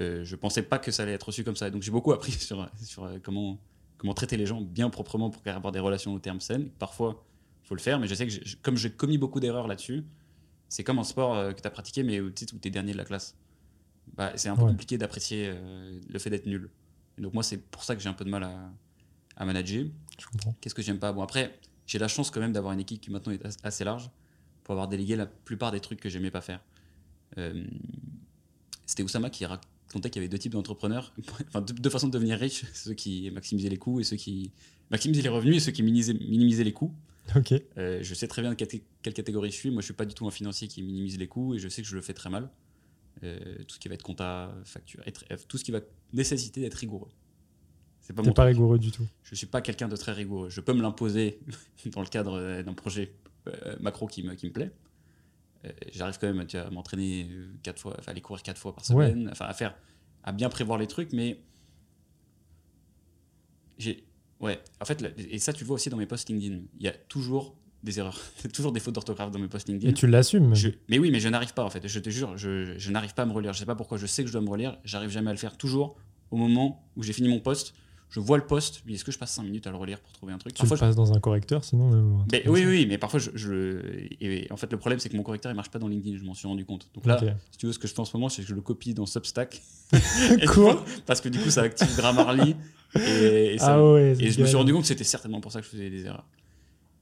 [0.00, 1.70] euh, je pensais pas que ça allait être reçu comme ça.
[1.70, 3.58] Donc j'ai beaucoup appris sur, sur euh, comment,
[3.98, 6.70] comment traiter les gens bien proprement pour avoir des relations au terme saines.
[6.78, 7.24] Parfois,
[7.64, 10.04] il faut le faire, mais je sais que comme j'ai commis beaucoup d'erreurs là-dessus,
[10.68, 12.96] c'est comme un sport euh, que tu as pratiqué, mais où tu es dernier de
[12.98, 13.36] la classe.
[14.16, 14.70] Bah, c'est un peu Ouais.
[14.70, 16.70] compliqué d'apprécier euh, le fait d'être nul.
[17.18, 18.70] Et donc moi, c'est pour ça que j'ai un peu de mal à,
[19.36, 19.84] à manager.
[20.60, 21.12] Qu'est-ce que j'aime pas?
[21.12, 23.84] Bon, après, j'ai la chance quand même d'avoir une équipe qui maintenant est as- assez
[23.84, 24.10] large
[24.64, 26.60] pour avoir délégué la plupart des trucs que j'aimais pas faire.
[27.38, 27.64] Euh,
[28.86, 31.12] C'était Oussama qui racontait qu'il y avait deux types d'entrepreneurs,
[31.48, 34.52] enfin deux, deux façons de devenir riche ceux qui maximisaient les coûts et ceux qui
[34.90, 36.94] maximisaient les revenus et ceux qui minimisaient, minimisaient les coûts.
[37.36, 37.54] Ok.
[37.78, 39.70] Euh, je sais très bien de quelle, catégorie je suis.
[39.70, 41.80] Moi, je suis pas du tout un financier qui minimise les coûts et je sais
[41.80, 42.50] que je le fais très mal.
[43.22, 43.38] Euh,
[43.68, 45.80] tout ce qui va être compta, facture, être- tout ce qui va
[46.12, 47.10] nécessiter d'être rigoureux.
[48.00, 49.06] C'est pas mon pas rigoureux du tout.
[49.22, 50.50] je suis pas quelqu'un de très rigoureux.
[50.50, 51.38] Je peux me l'imposer
[51.92, 53.12] dans le cadre d'un projet
[53.80, 54.72] macro qui me, qui me plaît.
[55.64, 58.58] Euh, J'arrive quand même tu vois, à m'entraîner euh, quatre fois, enfin, aller courir quatre
[58.58, 59.76] fois par semaine, enfin à faire,
[60.24, 61.40] à bien prévoir les trucs, mais
[63.78, 64.04] j'ai,
[64.40, 66.88] ouais, en fait, et ça tu le vois aussi dans mes posts LinkedIn, il y
[66.88, 68.20] a toujours des erreurs,
[68.52, 69.90] toujours des fautes d'orthographe dans mes posts LinkedIn.
[69.90, 70.54] Et tu l'assumes.
[70.88, 71.86] mais oui, mais je n'arrive pas en fait.
[71.86, 73.52] Je te jure, je, je n'arrive pas à me relire.
[73.52, 73.98] Je sais pas pourquoi.
[73.98, 74.78] Je sais que je dois me relire.
[74.84, 75.56] J'arrive jamais à le faire.
[75.56, 75.96] Toujours
[76.30, 77.74] au moment où j'ai fini mon post,
[78.12, 78.82] je vois le post.
[78.84, 80.62] Puis est-ce que je passe 5 minutes à le relire pour trouver un truc Tu
[80.62, 81.90] le Parfois, je- passes dans un correcteur, sinon.
[81.90, 83.80] même, oui, oui, mais parfois je, je-
[84.20, 86.18] et en fait le problème c'est que mon correcteur il marche pas dans LinkedIn.
[86.18, 86.88] Je m'en suis rendu compte.
[86.94, 87.18] Donc là,
[87.50, 88.94] si tu veux, ce que je fais en ce moment, c'est que je le copie
[88.94, 89.60] dans Substack.
[90.54, 92.54] Quoi Parce que du coup, ça active Grammarly.
[92.94, 94.12] Et, et ça- Ah ouais.
[94.12, 95.88] et c'est je me suis rendu compte que c'était certainement pour ça que je faisais
[95.90, 96.26] des erreurs.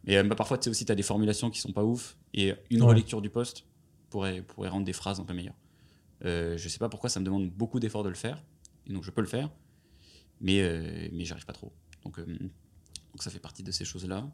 [0.05, 2.17] Mais euh, bah, parfois, tu sais aussi, tu as des formulations qui sont pas ouf,
[2.33, 2.89] et une Ouais.
[2.89, 3.65] relecture du poste
[4.09, 5.57] pourrait, pourrait rendre des phrases un peu meilleures.
[6.25, 8.43] Euh, je sais pas pourquoi ça me demande beaucoup d'efforts de le faire,
[8.89, 9.51] et donc je peux le faire,
[10.41, 11.73] mais, euh, mais j'arrive pas trop.
[12.05, 14.29] Donc, euh, donc ça fait partie de ces choses-là.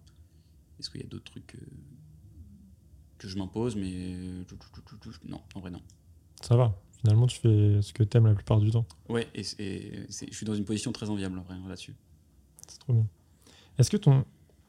[0.79, 1.59] Est-ce qu'il y a d'autres trucs que,
[3.19, 4.45] que je m'impose, mais euh,
[5.29, 5.83] non, en vrai non.
[6.43, 6.79] Ça va.
[7.01, 8.87] Finalement, tu fais ce que t'aimes la plupart du temps.
[9.09, 11.95] Ouais, et, je suis dans une position très enviable en vrai là-dessus.
[12.69, 13.07] C'est trop bien.
[13.79, 14.25] Est-ce que ton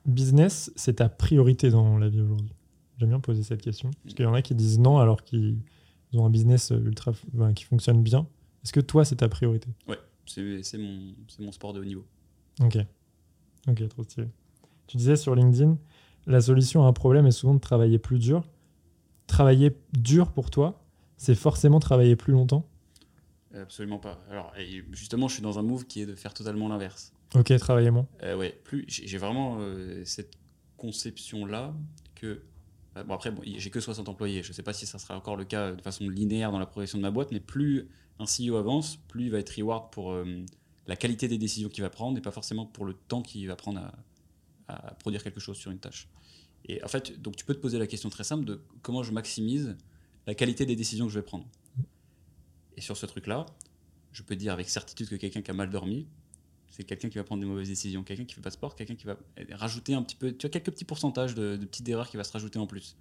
[0.06, 2.52] business, c'est ta priorité dans la vie aujourd'hui?
[2.97, 3.91] J'aime bien poser cette question.
[4.04, 5.60] Parce qu'il y en a qui disent non alors qu'ils
[6.13, 7.13] ont un business ultra,
[7.56, 8.28] qui fonctionne bien.
[8.63, 9.69] Est-ce que toi, c'est ta priorité?
[9.88, 9.97] C'est
[10.30, 12.06] c'est mon, mon sport de haut niveau.
[12.62, 12.78] Ok.
[13.68, 14.28] Ok, trop stylé.
[14.88, 15.78] Tu disais sur LinkedIn,
[16.26, 18.48] la solution à un problème est souvent de travailler plus dur.
[19.28, 20.84] Travailler dur pour toi,
[21.18, 22.70] c'est forcément travailler plus longtemps?
[23.54, 24.22] Absolument pas.
[24.30, 24.54] Alors,
[24.92, 27.13] justement, je suis dans un move qui est de faire totalement l'inverse.
[27.36, 28.08] Ok, travailler moins.
[28.24, 30.34] Euh, ouais, plus j'ai j'ai vraiment euh, cette
[30.78, 31.74] conception-là
[32.16, 32.42] que.
[32.98, 34.44] Euh, bon, après, j'ai que 60 employés.
[34.44, 36.98] Je sais pas si ça sera encore le cas de façon linéaire dans la progression
[36.98, 37.88] de ma boîte, mais plus
[38.20, 40.46] un CEO avance, plus il va être reward pour euh,
[40.88, 43.56] la qualité des décisions qu'il va prendre et pas forcément pour le temps qu'il va
[43.56, 43.94] prendre à,
[44.68, 46.10] à produire quelque chose sur une tâche.
[46.66, 49.12] Et en fait, donc tu peux te poser la question très simple de comment je
[49.12, 49.78] maximise
[50.26, 51.48] la qualité des décisions que je vais prendre.
[52.76, 53.46] Et sur ce truc-là,
[54.12, 56.08] je peux dire avec certitude que quelqu'un qui a mal dormi,
[56.70, 58.96] c'est quelqu'un qui va prendre des mauvaises décisions, quelqu'un qui fait pas de sport, quelqu'un
[58.96, 59.18] qui va
[59.52, 62.32] rajouter un petit peu, tu as quelques petits pourcentages de, petites erreurs qui va se
[62.32, 62.96] rajouter en plus.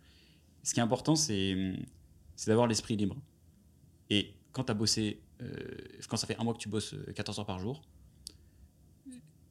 [0.62, 1.74] Ce qui est important, c'est
[2.46, 3.16] d'avoir l'esprit libre.
[4.10, 5.54] Et quand tu as bossé, euh,
[6.08, 7.82] quand ça fait un mois que tu bosses euh, 14 heures par jour,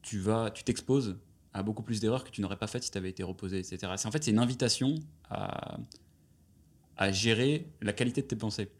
[0.02, 1.16] tu vas, tu t'exposes
[1.52, 3.92] à beaucoup plus d'erreurs que tu n'aurais pas faites si tu avais été reposé, etc.
[4.04, 4.96] En fait c'est une invitation
[5.30, 5.78] à,
[6.96, 8.70] à gérer la qualité de tes pensées.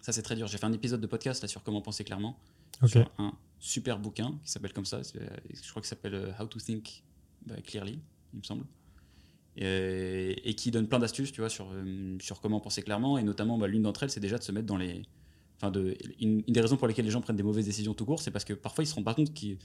[0.00, 0.46] Ça c'est très dur.
[0.46, 2.38] J'ai fait un épisode de podcast là sur comment penser clairement
[2.82, 2.90] Ok.
[2.90, 5.02] sur un super bouquin qui s'appelle comme ça.
[5.02, 5.18] c'est-
[5.52, 7.02] Je crois qu'il s'appelle euh, How to Think
[7.46, 8.00] bah, Clearly,
[8.34, 8.64] il me semble.
[9.56, 13.16] et, qui donne plein d'astuces, tu vois, sur, euh, sur comment penser clairement.
[13.18, 15.02] Et notamment, bah, l'une d'entre elles, c'est déjà de se mettre dans les.
[15.60, 15.72] Enfin,
[16.20, 18.44] une, des raisons pour lesquelles les gens prennent des mauvaises décisions tout court, c'est parce
[18.44, 19.56] que parfois ils se rendent pas compte qu'ils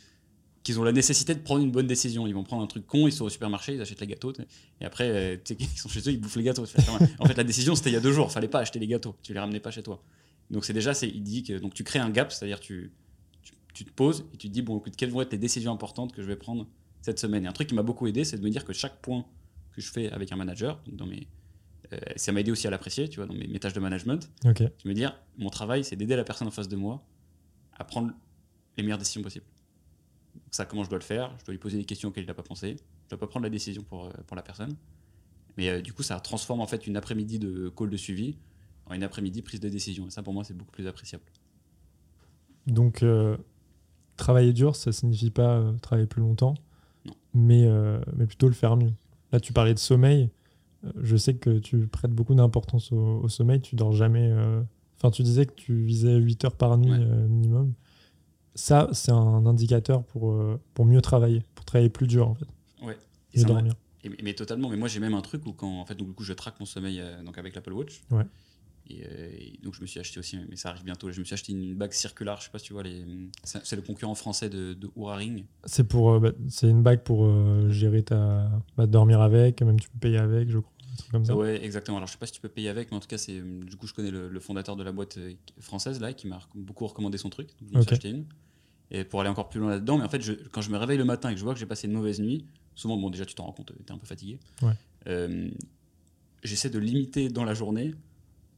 [0.63, 2.28] qu'ils ont la nécessité de prendre une bonne décision.
[2.28, 4.32] Ils vont prendre un truc con, ils sont au supermarché, ils achètent les gâteaux,
[4.80, 6.65] et après, euh, ils sont chez eux, ils bouffent les gâteaux.
[7.19, 9.15] En fait, la décision, c'était il y a deux jours, fallait pas acheter les gâteaux,
[9.24, 10.04] tu les ramenais pas chez toi.
[10.52, 12.91] Donc c'est déjà, il dit que donc tu crées un gap, c'est-à-dire tu,
[13.73, 16.13] tu, te poses et tu te dis, bon, écoute, quelles vont être les décisions importantes
[16.13, 16.67] que je vais prendre
[17.01, 17.45] cette semaine?
[17.45, 19.25] Et un truc qui m'a beaucoup aidé, c'est de me dire que chaque point
[19.71, 21.27] que je fais avec un manager, donc dans mes,
[21.93, 24.29] euh, ça m'a aidé aussi à l'apprécier, tu vois, dans mes, mes tâches de management,
[24.45, 24.62] Ok.
[24.62, 27.03] de me dire, mon travail, c'est d'aider la personne en face de moi
[27.77, 28.12] à prendre
[28.77, 29.45] les meilleures décisions possibles.
[30.36, 31.36] Donc ça, comment je dois le faire?
[31.39, 32.77] Je dois lui poser des questions auxquelles il n'a pas pensé.
[33.05, 34.75] Je dois pas prendre la décision pour, euh, pour la personne.
[35.57, 38.38] Mais euh, du coup, ça transforme en fait une après-midi de call de suivi
[38.86, 40.07] en une après-midi prise de décision.
[40.07, 41.23] Et ça, pour moi, c'est beaucoup plus appréciable.
[42.67, 43.38] Donc, euh,
[44.21, 46.53] travailler dur, ça signifie pas euh, travailler plus longtemps,
[47.34, 48.93] mais, euh, mais plutôt le faire mieux.
[49.31, 50.29] Là, tu parlais de sommeil.
[50.86, 53.60] Euh, Je sais que tu prêtes beaucoup d'importance au, au sommeil.
[53.62, 54.31] Tu dors jamais.
[54.97, 57.27] Enfin, tu disais que tu visais 8 heures par nuit Ouais.
[57.27, 57.73] minimum.
[58.55, 60.36] Ça, c'est un indicateur pour,
[60.73, 62.45] pour mieux travailler, pour travailler plus dur, en fait,
[62.84, 62.97] Ouais.
[63.34, 63.73] et, dormir.
[64.03, 64.69] Et- mais totalement.
[64.69, 66.60] Mais moi, j'ai même un truc où quand, en fait, donc du coup, je traque
[66.60, 68.01] mon sommeil donc avec l'Apple Watch.
[68.12, 68.25] Ouais.
[68.91, 71.12] Et, euh, et donc, je me suis acheté aussi, mais ça arrive bientôt.
[71.12, 72.38] Je me suis acheté une bague circulaire.
[72.39, 73.04] Je sais pas si tu vois les.
[73.43, 75.45] C'est le concurrent français de, de Oura Ring.
[75.65, 79.80] C'est pour, euh, bah, c'est une bague pour euh, gérer ta, bah, dormir avec, même
[79.80, 81.36] tu peux payer avec, je crois, un truc comme ça.
[81.36, 81.97] Ouais, exactement.
[81.97, 83.75] Alors, je sais pas si tu peux payer avec, mais en tout cas, c'est du
[83.77, 85.17] coup, je connais le, le fondateur de la boîte
[85.60, 87.49] française là, qui m'a beaucoup recommandé son truc.
[87.62, 88.25] Donc, je me acheté une.
[88.93, 90.97] Et pour aller encore plus loin là-dedans, mais en fait, je- quand je me réveille
[90.97, 93.25] le matin et que je vois que j'ai passé une mauvaise nuit, souvent, bon, déjà,
[93.25, 94.38] tu t'en rends compte, tu es un peu fatigué.
[94.62, 94.73] Ouais.
[96.43, 97.93] J'essaie de limiter dans la journée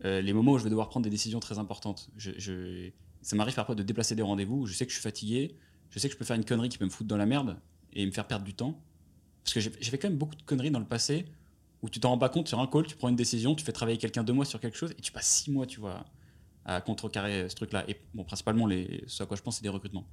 [0.06, 2.10] euh, les moments où je vais devoir prendre des décisions très importantes.
[2.18, 2.90] Je,
[3.22, 5.56] ça m'arrive parfois de déplacer des rendez-vous je sais que je suis fatigué,
[5.90, 7.60] je sais que je peux faire une connerie qui peut me foutre dans la merde
[7.94, 8.82] et me faire perdre du temps.
[9.44, 11.26] Parce que j'ai fait quand même beaucoup de conneries dans le passé
[11.82, 13.74] où tu t'en rends pas compte sur un call, tu prends une décision, tu fais
[13.74, 16.06] travailler quelqu'un deux mois sur quelque chose et tu passes six mois, tu vois,
[16.64, 17.84] à contrecarrer ce truc-là.
[17.90, 20.08] Et bon, principalement, ce à quoi je pense, c'est des recrutements.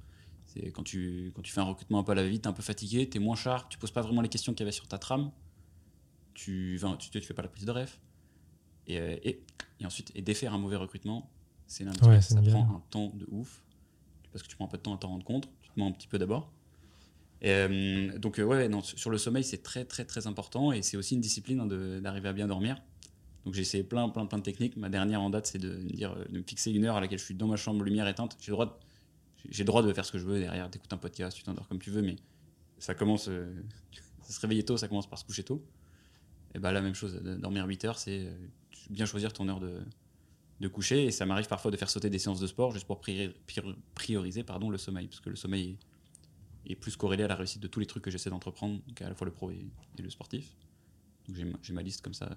[0.47, 2.61] C'est quand tu, quand tu fais un recrutement un peu à la t'es un peu
[2.61, 4.97] fatigué, t'es moins sharp, tu poses pas vraiment les questions qu'il y avait sur ta
[4.97, 5.31] trame,
[6.33, 8.01] tu, enfin, tu, tu fais pas la prise de ref.
[8.87, 9.41] Et, euh, et,
[9.79, 11.29] et ensuite, et défaire un mauvais recrutement,
[11.67, 13.63] c'est l'un Ouais, ça prend un temps de ouf.
[14.31, 15.87] Parce que tu prends un peu de temps à t'en rendre compte, tu te mens
[15.87, 16.51] un petit peu d'abord.
[17.43, 20.95] Euh, donc euh, ouais, non, sur le sommeil, c'est très très très important et c'est
[20.95, 21.65] aussi une discipline hein,
[21.99, 22.81] d'arriver à bien dormir.
[23.45, 24.77] Donc j'ai essayé plein plein plein de techniques.
[24.77, 27.19] Ma dernière en date, c'est de me dire de me fixer une heure à laquelle
[27.19, 28.37] je suis dans ma chambre, lumière éteinte.
[28.39, 28.71] J'ai le droit de,
[29.49, 31.79] j'ai droit de faire ce que je veux derrière, d'écouter un podcast, tu t'endors comme
[31.79, 32.15] tu veux, mais
[32.77, 33.51] ça commence, euh,
[34.29, 35.65] se réveiller tôt, ça commence par se coucher tôt.
[36.53, 38.27] Et bah la même chose, dormir 8 heures, c'est
[38.89, 39.81] bien choisir ton heure de,
[40.59, 41.05] de coucher.
[41.05, 43.75] Et ça m'arrive parfois de faire sauter des séances de sport juste pour priori- prior-
[43.95, 45.77] prioriser pardon, le sommeil, parce que le sommeil
[46.65, 49.01] est, est plus corrélé à la réussite de tous les trucs que j'essaie d'entreprendre, donc
[49.01, 49.65] à la fois le pro et,
[49.97, 50.55] et le sportif.
[51.27, 52.29] Donc j'ai ma- liste comme ça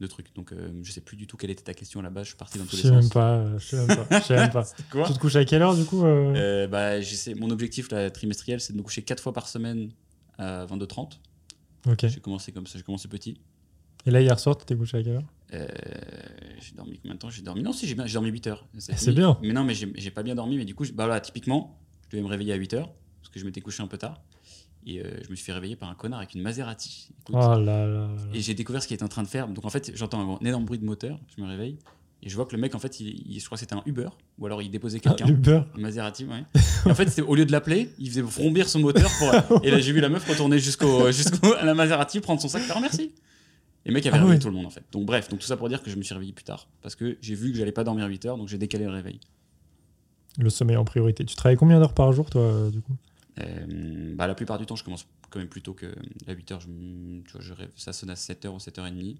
[0.00, 0.34] de trucs.
[0.34, 2.28] Donc euh, je sais plus du tout quelle était ta question à la base, je
[2.30, 3.12] suis parti dans tous les sais même sens.
[3.12, 4.20] pas, euh, je sais même pas.
[4.20, 4.64] je sais même pas.
[4.90, 6.34] Quoi Tu te couches à quelle heure, du coup euh?
[6.36, 9.90] Euh, bah, j'essaie- mon objectif là, trimestriel, c'est de me coucher 4 fois par semaine
[10.38, 11.18] à 22h30.
[11.86, 12.06] Ok.
[12.08, 13.40] J'ai commencé comme ça, j'ai commencé petit.
[14.06, 15.24] Et là, hier soir, tu t'es couché à quelle heure?
[15.52, 15.66] Euh,
[16.60, 17.30] j'ai dormi combien de temps?
[17.30, 17.62] J'ai dormi.
[17.62, 18.66] Non, si, j'ai bien- dormi 8 heures.
[18.78, 19.36] cette c'est bien.
[19.42, 20.56] Mais non, mais j'ai pas bien dormi.
[20.56, 23.30] Mais du coup, je- bah voilà, typiquement, je devais me réveiller à 8 heures parce
[23.32, 24.20] que je m'étais couché un peu tard.
[24.86, 27.08] Et euh, je me suis fait réveiller par un connard avec une Maserati.
[27.20, 28.08] Écoute, Oh là là.
[28.32, 29.46] Et j'ai découvert ce qu'il était en train de faire.
[29.48, 31.18] Donc en fait, j'entends un énorme bruit de moteur.
[31.36, 31.78] Je me réveille.
[32.22, 33.82] Et je vois que le mec, en fait, il, il- je crois que c'était un
[33.86, 34.08] Uber.
[34.38, 35.26] Ou alors il déposait Ah, quelqu'un.
[35.26, 35.62] Uber.
[35.76, 36.44] Un Maserati, ouais.
[36.86, 39.10] En fait, au lieu de l'appeler, il faisait vrombir son moteur.
[39.18, 39.64] Pour...
[39.64, 42.62] Et là, j'ai vu la meuf retourner jusqu'au, jusqu'au, à la Maserati, prendre son sac,
[42.62, 43.12] faire merci.
[43.84, 44.42] Et le mec avait Ah réveillé ouais.
[44.42, 44.84] tout le monde, en fait.
[44.92, 46.68] Donc, bref, donc tout ça pour dire que je me suis réveillé plus tard.
[46.82, 49.20] Parce que j'ai vu que j'allais pas dormir 8 heures, donc j'ai décalé le réveil.
[50.38, 51.24] Le sommeil en priorité.
[51.24, 52.94] Tu travailles combien d'heures par jour, toi, euh, du coup?
[53.40, 55.86] Euh, bah, la plupart du temps, je commence quand même plus tôt que
[56.26, 56.60] à 8 heures.
[56.60, 59.16] Je, tu vois, je rêve, ça sonne à 7h ou 7h30.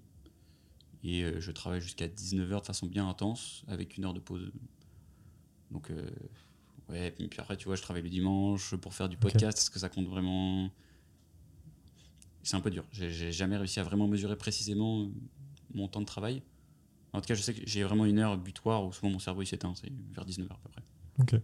[1.03, 4.51] Et euh, je travaille jusqu'à 19h de façon bien intense, avec une heure de pause.
[5.71, 6.05] Donc, euh,
[6.89, 9.57] ouais, puis, puis après, tu vois, je travaille le dimanche pour faire du podcast.
[9.57, 10.69] Est-ce que ça compte vraiment
[12.43, 12.83] C'est un peu dur.
[12.91, 15.05] J'ai jamais réussi à vraiment mesurer précisément euh,
[15.73, 16.41] mon temps de travail.
[17.13, 19.41] En tout cas, je sais que j'ai vraiment une heure butoir où souvent mon cerveau
[19.41, 21.41] il s'éteint, c'est vers 19h à peu près.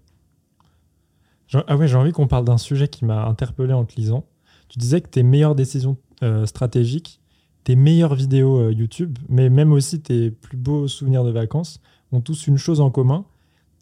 [1.47, 4.25] J'ai- Ah ouais, j'ai envie qu'on parle d'un sujet qui m'a interpellé en te lisant.
[4.69, 7.21] Tu disais que tes meilleures décisions euh, stratégiques,
[7.63, 11.79] tes meilleures vidéos euh, YouTube, mais même aussi tes plus beaux souvenirs de vacances,
[12.11, 13.25] ont tous une chose en commun.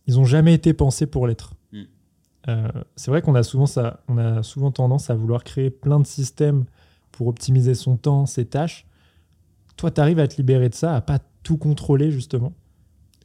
[0.08, 1.54] Ils n'ont jamais été pensés pour l'être.
[1.72, 1.82] Mm.
[2.48, 6.00] Euh, c'est vrai qu'on a, souvent ça, on a souvent tendance à vouloir créer plein
[6.00, 6.66] de systèmes
[7.16, 8.86] pour optimiser son temps, ses tâches.
[9.78, 12.54] Toi, tu arrives à te libérer de ça, à pas tout contrôler, justement.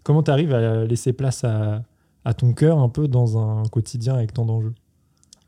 [0.02, 1.82] Comment tu arrives à laisser place à,
[2.24, 4.74] à ton cœur un peu dans un quotidien avec tant d'enjeux?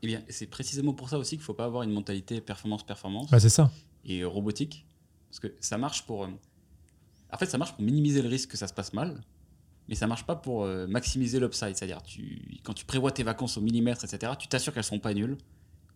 [0.01, 3.31] Eh bien, c'est précisément pour ça aussi qu'il ne faut pas avoir une mentalité performance-performance.
[3.31, 3.71] bah, C'est ça.
[4.05, 4.85] et robotique.
[5.29, 6.25] Parce que ça marche pour.
[6.25, 6.27] euh,
[7.31, 9.21] En fait, ça marche pour minimiser le risque que ça se passe mal,
[9.87, 11.75] mais ça marche pas pour euh, maximiser l'upside.
[11.75, 15.13] C'est-à-dire, tu, quand tu prévois tes vacances au millimètre, etc., tu t'assures qu'elles seront pas
[15.13, 15.37] nulles,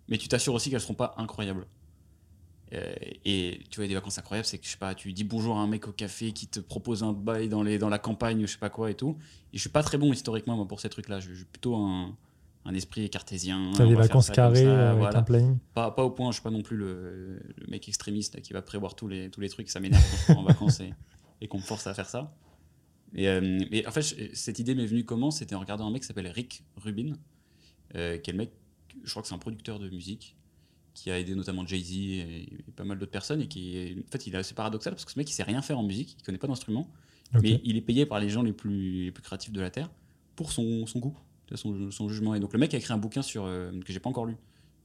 [0.09, 1.65] mais tu t'assures aussi qu'elles seront pas incroyables.
[2.73, 5.55] Euh, et tu vois, des vacances incroyables, c'est que je sais pas, tu dis bonjour
[5.57, 8.41] à un mec au café qui te propose un bail dans, les, dans la campagne,
[8.41, 9.17] je sais pas quoi et tout.
[9.53, 11.19] Et je suis pas très bon historiquement moi, pour ces trucs-là.
[11.21, 12.17] Je je suis plutôt un,
[12.65, 13.71] un esprit cartésien.
[13.75, 15.19] T'as on des vacances carrées ça, euh, avec voilà.
[15.19, 15.57] un planning.
[15.73, 18.51] Pas, pas au point, je suis pas non plus le, le mec extrémiste là, qui
[18.51, 20.93] va prévoir tous les, tous les trucs, ça m'énerve quand je pars en vacances et,
[21.41, 22.35] et qu'on me force à faire ça.
[23.15, 25.31] Et, euh, en fait, je- cette idée m'est venue comment?
[25.31, 27.13] C'était en regardant un mec qui s'appelle Rick Rubin,
[27.95, 28.51] euh, qui est le mec,
[29.05, 30.35] je crois que c'est un producteur de musique,
[30.97, 34.11] qui a aidé notamment Jay-Z et, et pas mal d'autres personnes, et qui est, en
[34.11, 36.15] fait, il est assez paradoxal parce que ce mec, il sait rien faire en musique,
[36.19, 36.89] il connaît pas d'instrument,
[37.35, 37.41] Ok.
[37.43, 39.91] mais il est payé par les gens les plus, les plus créatifs de la Terre
[40.35, 41.15] pour son, son goût,
[41.53, 42.33] son, son jugement.
[42.33, 44.37] Et donc le mec a écrit un bouquin sur, euh, que j'ai pas encore lu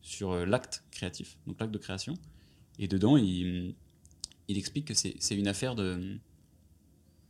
[0.03, 2.13] sur euh, l'acte créatif, donc l'acte de création.
[2.79, 3.75] Et dedans, il,
[4.49, 6.19] il explique que c'est une affaire de...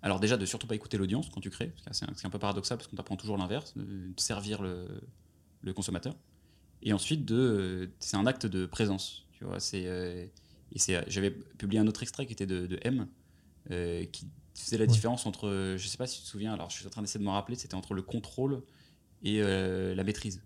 [0.03, 2.77] Alors déjà, de surtout pas écouter l'audience quand tu crées, c'est un, un peu paradoxal
[2.79, 4.89] parce qu'on t'apprend toujours l'inverse, de, de servir le,
[5.63, 6.17] le consommateur.
[6.83, 9.27] Et ensuite, de, euh, c'est un acte de présence.
[9.33, 10.27] Tu vois, c'est, euh,
[10.73, 13.07] et c'est, j'avais publié un autre extrait qui était de, de M,
[13.71, 14.89] euh, qui faisait la Ouais.
[14.89, 17.03] différence entre, euh, je sais pas si tu te souviens, alors je suis en train
[17.03, 18.63] d'essayer de me rappeler, c'était entre le contrôle
[19.23, 20.43] et euh, la maîtrise.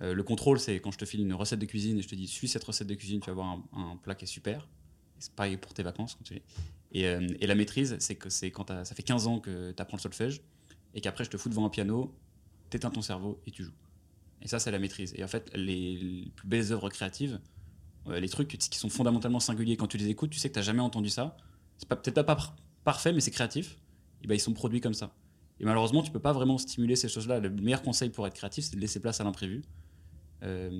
[0.00, 2.14] Euh, le contrôle, c'est quand je te file une recette de cuisine et je te
[2.14, 4.62] dis, suis cette recette de cuisine, tu vas avoir un, un plat qui est super.
[5.18, 6.14] Et C'est pareil pour tes vacances.
[6.14, 6.40] Quand tu...
[6.92, 9.82] et, euh, et la maîtrise, c'est que c'est quand ça fait 15 ans que tu
[9.82, 10.40] apprends le solfège
[10.94, 12.14] et qu'après je te fous devant un piano,
[12.70, 13.72] t'éteins ton cerveau et tu joues.
[14.42, 15.14] Et ça, c'est la maîtrise.
[15.16, 17.40] Et en fait, les, les plus belles œuvres créatives,
[18.06, 20.64] euh, les trucs qui sont fondamentalement singuliers, quand tu les écoutes, tu sais que tu
[20.64, 21.36] jamais entendu ça.
[21.78, 23.76] C'est pas- peut-être pas par- parfait, mais c'est créatif.
[24.22, 25.12] Et ben, ils sont produits comme ça.
[25.60, 27.40] Et malheureusement, tu peux pas vraiment stimuler ces choses-là.
[27.40, 29.62] Le meilleur conseil pour être créatif, c'est de laisser place à l'imprévu.
[30.44, 30.70] Euh,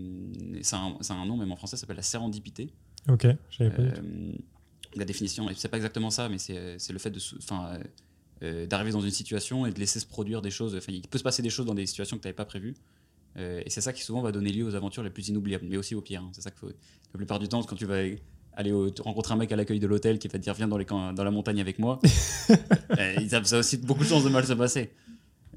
[0.63, 2.73] c'est un, nom, même en français, ça s'appelle la sérendipité.
[3.09, 3.83] Ok, j'avais pas.
[3.83, 4.33] Euh,
[4.95, 7.79] la définition, et c'est pas exactement ça, mais c'est le fait de, enfin,
[8.43, 10.75] euh, d'arriver dans une situation et de laisser se produire des choses.
[10.77, 12.75] Enfin, il peut se passer des choses dans des situations que tu n'avais pas prévues.
[13.37, 15.77] Euh, et c'est ça qui souvent va donner lieu aux aventures les plus inoubliables, mais
[15.77, 16.23] aussi aux pires.
[16.23, 16.31] hein.
[16.33, 16.69] C'est ça qu'il faut.
[16.69, 18.03] La plupart du temps, quand tu vas
[18.55, 20.79] aller au- rencontrer un mec à l'accueil de l'hôtel qui va te dire viens dans,
[20.79, 22.01] les, dans la montagne avec moi,
[22.99, 24.91] euh, ça ça a aussi beaucoup de chances de mal se passer.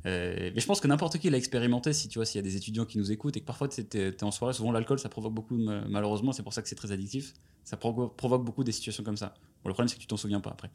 [0.08, 1.94] Euh, mais je pense que n'importe qui l'a expérimenté.
[1.94, 3.82] Si tu vois, s'il y a des étudiants qui nous écoutent et que parfois tu
[3.94, 6.92] es, en soirée, souvent l'alcool ça provoque beaucoup, malheureusement, c'est pour ça que c'est très
[6.92, 7.34] addictif.
[7.64, 9.34] Ça provo- provoque beaucoup des situations comme ça.
[9.64, 10.70] Bon, le problème c'est que tu t'en souviens pas après.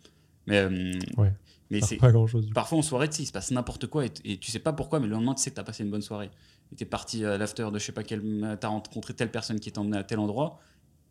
[0.46, 1.32] Mais, euh, Ouais.
[1.70, 2.48] mais c'est pas grand chose.
[2.54, 4.72] parfois en soirée, tu sais, il se passe n'importe quoi et, et tu sais pas
[4.72, 6.30] pourquoi, mais le lendemain tu sais que tu as passé une bonne soirée.
[6.72, 9.30] Et tu es parti à l'after de je sais pas quel, tu as rencontré telle
[9.30, 10.58] personne qui est emmenée à tel endroit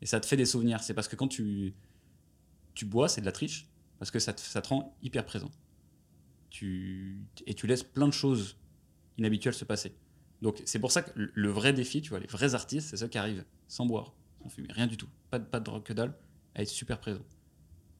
[0.02, 0.82] et ça te fait des souvenirs.
[0.84, 1.74] C'est parce que quand tu,
[2.74, 3.68] tu bois, c'est de la triche
[4.00, 5.50] parce que ça te, ça te rend hyper présent.
[6.50, 8.58] Tu, et tu laisses plein de choses
[9.18, 9.96] inhabituelles se passer.
[10.41, 13.08] Donc c'est pour ça que le- vrai défi, tu vois, les vrais artistes, c'est ceux
[13.08, 15.94] qui arrivent sans boire, sans fumer, rien du tout, pas de, pas de drogue que
[15.94, 16.13] dalle,
[16.54, 17.24] à être super présent.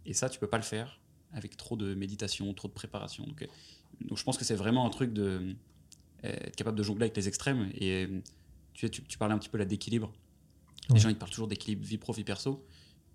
[0.06, 1.02] Et ça, tu peux pas le faire
[1.34, 3.26] avec trop de méditation, trop de préparation.
[3.26, 3.48] Donc, euh,
[4.15, 5.56] je pense que c'est vraiment un truc de
[6.26, 7.70] être capable de jongler avec les extrêmes.
[7.76, 8.22] Et euh,
[8.74, 10.12] tu, sais, tu, tu parlais un petit peu là d'équilibre.
[10.90, 10.96] Ouais.
[10.96, 12.66] Les gens ils parlent toujours d'équilibre vie pro vie perso,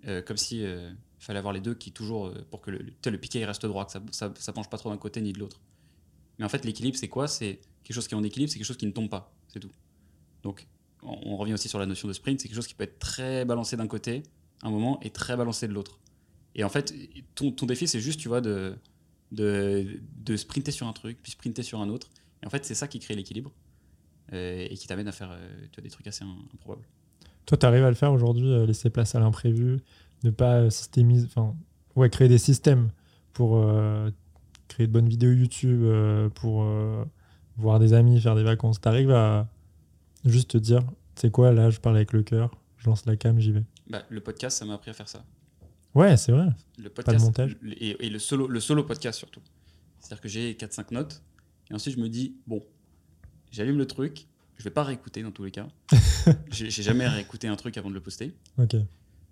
[0.06, 3.18] euh, comme si euh, fallait avoir les deux qui toujours euh, pour que le, le
[3.18, 5.38] piquet il reste droit, que ça, ça, ça penche pas trop d'un côté ni de
[5.38, 5.60] l'autre.
[6.38, 7.28] Mais en fait, l'équilibre c'est quoi?
[7.28, 9.60] C'est quelque chose qui est en équilibre, c'est quelque chose qui ne tombe pas, c'est
[9.60, 9.70] tout.
[10.42, 10.66] Donc
[11.02, 12.98] on, on revient aussi sur la notion de sprint, c'est quelque chose qui peut être
[12.98, 14.22] très balancé d'un côté
[14.62, 15.98] un moment et très balancé de l'autre.
[16.54, 16.92] Et en fait,
[17.34, 18.76] ton, ton défi, c'est juste, tu vois, de,
[19.30, 22.10] de, de sprinter sur un truc, puis sprinter sur un autre.
[22.42, 23.52] Et en fait, c'est ça qui crée l'équilibre
[24.32, 25.38] euh, et qui t'amène à faire euh,
[25.72, 26.86] tu vois, des trucs assez im- improbables.
[27.46, 29.80] Toi, tu arrives à le faire aujourd'hui, euh, laisser place à l'imprévu,
[30.24, 31.54] ne pas systémiser, enfin,
[31.96, 32.90] ouais, créer des systèmes
[33.32, 33.64] pour
[34.68, 35.82] créer de bonnes vidéos YouTube,
[36.34, 36.64] pour
[37.56, 38.80] voir des amis, faire des vacances.
[38.80, 39.48] Tu arrives à
[40.24, 40.80] juste te dire,
[41.14, 43.64] tu sais quoi, là, je parle avec le cœur, je lance la cam, j'y vais.
[43.88, 45.24] Bah, le podcast, ça m'a appris à faire ça.
[45.94, 46.46] Ouais, c'est vrai.
[46.78, 47.56] Le de podcast, montage.
[47.64, 49.40] Et, et le, solo, le solo podcast surtout.
[49.98, 51.22] C'est-à-dire que j'ai 4-5 notes,
[51.70, 52.64] et ensuite je me dis, bon,
[53.50, 54.26] j'allume le truc,
[54.58, 55.68] je vais pas réécouter dans tous les cas.
[56.50, 58.34] j'ai jamais réécouté un truc avant de le poster.
[58.58, 58.76] Ok.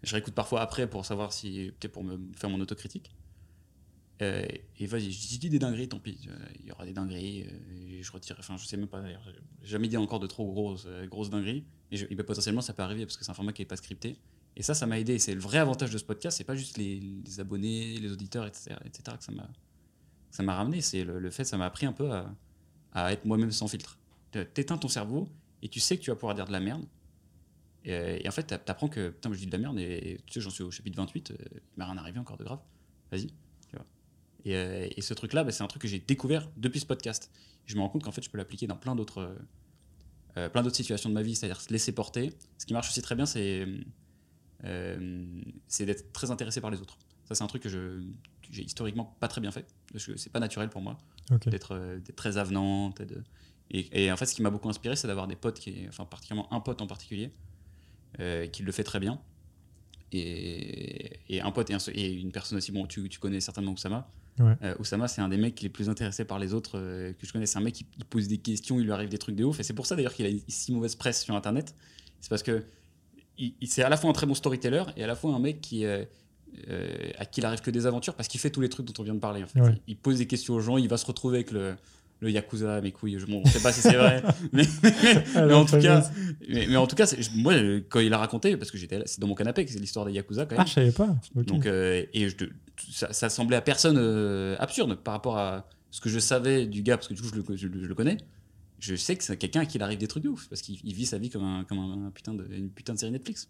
[0.03, 1.73] Je réécoute parfois après pour savoir si.
[1.79, 3.11] Peut-être pour me faire mon autocritique.
[4.21, 4.45] Euh,
[4.79, 6.19] et vas-y, je dis des dingueries, tant pis.
[6.29, 7.43] euh, Il y aura des dingueries.
[7.43, 8.37] euh, et je retire.
[8.39, 9.23] Enfin, je sais même pas d'ailleurs.
[9.63, 11.65] J'ai jamais dit encore de trop grosses, euh, grosses dingueries.
[11.91, 13.67] Et, je- et ben, potentiellement, ça peut arriver parce que c'est un format qui n'est
[13.67, 14.17] pas scripté.
[14.57, 15.19] Et ça, ça m'a aidé.
[15.21, 16.37] C'est le vrai avantage de ce podcast.
[16.39, 19.17] C'est pas juste les, les abonnés, les auditeurs, etc., etc.
[19.19, 19.49] que ça m'a
[20.31, 20.81] ça m'a ramené.
[20.81, 22.11] C'est le, fait, ça m'a appris un peu
[22.93, 23.99] à, être moi-même sans filtre.
[24.31, 25.29] T'éteins ton cerveau
[25.63, 26.85] et tu sais que tu vas pouvoir dire de la merde.
[27.85, 30.41] Et, en fait, t'a- t'apprends que putain, je dis de la merde et, tu sais,
[30.41, 32.61] j'en suis au chapitre 28, euh, il m'est rien arrivé encore de grave.
[33.11, 33.33] Vas-y.
[34.47, 37.31] euh, et ce truc-là, bah, c'est un truc que j'ai découvert depuis ce podcast.
[37.67, 39.37] Je me rends compte qu'en fait, je peux l'appliquer dans plein d'autres
[40.37, 42.33] euh, plein d'autres situations de ma vie, c'est-à-dire se laisser porter.
[42.59, 43.67] Ce qui marche aussi très bien, c'est
[44.63, 46.99] d'être très intéressé par les autres.
[47.25, 48.03] Ça, c'est un truc que je
[48.51, 50.99] j'ai historiquement pas très bien fait, parce que c'est pas naturel pour moi
[51.51, 52.93] d'être euh, d'être très avenant.
[53.71, 56.05] Et, et en fait, ce qui m'a beaucoup inspiré, c'est d'avoir des potes, qui, enfin
[56.07, 57.33] particulièrement un pote en particulier,
[58.21, 59.21] euh, qui le fait très bien.
[60.13, 63.41] Et, et un pote et, un se- et une personne aussi, bon, tu, tu connais
[63.41, 64.11] certainement Oussama.
[64.39, 64.55] Ouais.
[64.63, 67.33] Euh, Oussama, c'est un des mecs les plus intéressés par les autres euh, que je
[67.33, 67.45] connais.
[67.47, 69.61] C'est un mec qui pose des questions, il lui arrive des trucs de ouf.
[69.61, 71.75] Et c'est pour ça d'ailleurs qu'il a une si mauvaise presse sur Internet.
[72.21, 72.65] C'est parce que
[73.37, 75.39] il, il- c'est à la fois un très bon storyteller et à la fois un
[75.41, 76.05] mec qui, euh,
[76.71, 78.93] euh, à qui il arrive que des aventures parce qu'il fait tous les trucs dont
[78.99, 79.43] on vient de parler.
[79.43, 79.61] En fait.
[79.61, 79.73] Ouais.
[79.87, 81.75] Il, il pose des questions aux gens, il va se retrouver avec le,
[82.21, 83.19] le Yakuza, mes couilles.
[83.19, 84.63] Je, bon, on sait pas si c'est vrai, mais,
[85.35, 86.11] mais en tout cas,
[86.49, 87.07] mais, mais en tout cas,
[87.37, 89.79] moi, euh, quand il a raconté, parce que j'étais c'est dans mon canapé que c'est
[89.79, 90.61] l'histoire des Yakuza quand même.
[90.61, 91.15] Ah, je savais pas.
[91.35, 92.37] Donc, euh, et je,
[92.91, 96.83] ça, ça semblait à personne euh, absurde par rapport à ce que je savais du
[96.83, 98.17] gars, parce que du coup, je le, je le- je le connais.
[98.81, 100.79] Je sais que c'est quelqu'un à qui il arrive des trucs de ouf, parce qu'il
[100.85, 103.11] il vit sa vie comme, un, comme un, un putain de, une putain de série
[103.11, 103.49] Netflix.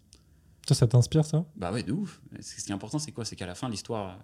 [0.69, 1.45] Toi, ça t'inspire, ça?
[1.55, 2.21] Bah ouais, de ouf.
[2.39, 3.25] Ce qui est important, c'est quoi?
[3.25, 4.19] C'est qu'à la fin, l'histoire,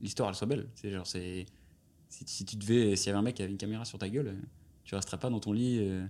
[0.00, 0.66] l'histoire, elle soit belle.
[0.74, 1.44] C'est genre, c'est
[2.08, 4.08] si, si tu devais, s'il y avait un mec qui avait une caméra sur ta
[4.08, 4.34] gueule,
[4.84, 5.76] tu resterais pas dans ton lit.
[5.80, 6.06] euh,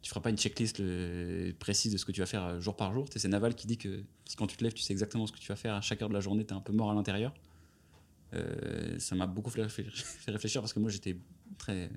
[0.00, 2.76] tu feras pas une checklist euh, précise de ce que tu vas faire euh, jour
[2.76, 3.06] par jour.
[3.16, 4.04] C'est Naval qui dit que
[4.36, 6.08] quand tu te lèves, tu sais exactement ce que tu vas faire à chaque heure
[6.08, 7.32] de la journée, tu es un peu mort à l'intérieur.
[8.34, 9.62] Euh, ça m'a beaucoup fait
[10.28, 11.16] réfléchir, parce que moi j'étais
[11.58, 11.90] très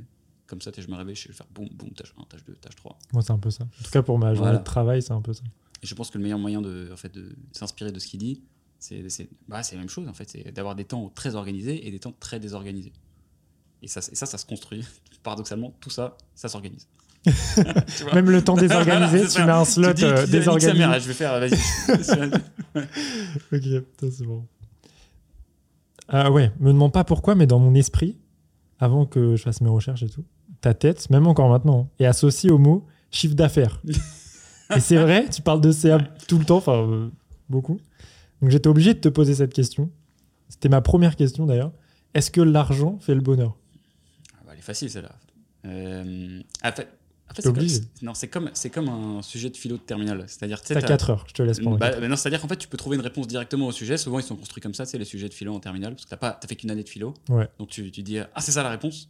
[0.48, 2.76] comme ça, je me réveille, je vais faire boum, boum, tâche 1, tâche 2, tâche
[2.76, 3.00] 3.
[3.14, 3.64] Moi, c'est un peu ça.
[3.64, 4.60] En tout cas, pour ma journée Voilà.
[4.60, 5.42] de travail, c'est un peu ça.
[5.86, 8.20] Et je pense que le meilleur moyen de, en fait, de s'inspirer de ce qu'il
[8.20, 8.42] dit,
[8.80, 11.88] c'est c'est- bah, c'est la même chose, en fait, c'est d'avoir des temps très organisés
[11.88, 12.92] et des temps très désorganisés.
[13.84, 14.84] Et ça, et ça, ça se construit.
[15.24, 16.88] Paradoxalement, tout ça, ça s'organise.
[18.16, 19.46] Même le temps désorganisé, tu ça.
[19.46, 20.74] mets un slot Tu dis, euh, désorganisé.
[20.80, 21.54] mère, je vais faire, vas-y.
[23.52, 24.44] Ok, putain, c'est bon.
[26.08, 28.18] Ah ouais, me demande pas pourquoi, mais dans mon esprit,
[28.80, 30.24] avant que je fasse mes recherches et tout,
[30.62, 33.82] ta tête, même encore maintenant, est associée au mot chiffre d'affaires.
[34.76, 37.10] Et c'est vrai, tu parles de CA tout le temps, enfin euh,
[37.50, 37.80] beaucoup.
[38.42, 39.90] Donc j'étais obligé de te poser cette question.
[40.50, 41.72] C'était ma première question d'ailleurs.
[42.14, 43.58] Est-ce que l'argent fait le bonheur?
[44.34, 45.16] Ah bah, elle est facile celle-là.
[45.66, 46.88] Euh, en fait,
[47.28, 47.76] en fait, T'es c'est comme, obligé.
[47.76, 50.24] c'est- non, c'est comme, c'est comme un sujet de philo de terminale.
[50.28, 51.78] C'est-à-dire, T'as t'as- 4 heures, je te laisse prendre.
[51.80, 53.98] Bah, bah c'est-à-dire qu'en fait, tu peux trouver une réponse directement au sujet.
[53.98, 56.10] Souvent, ils sont construits comme ça, c'est les sujets de philo en terminale, parce que
[56.12, 57.14] t'as pas, t'as fait qu'une année de philo.
[57.30, 57.50] Ouais.
[57.58, 59.10] Donc tu, tu dis ah c'est ça la réponse.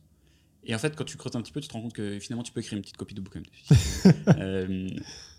[0.65, 2.43] Et en fait, quand tu creuses un petit peu, tu te rends compte que finalement,
[2.43, 3.41] tu peux écrire une petite copie de bouquin.
[4.39, 4.89] Euh,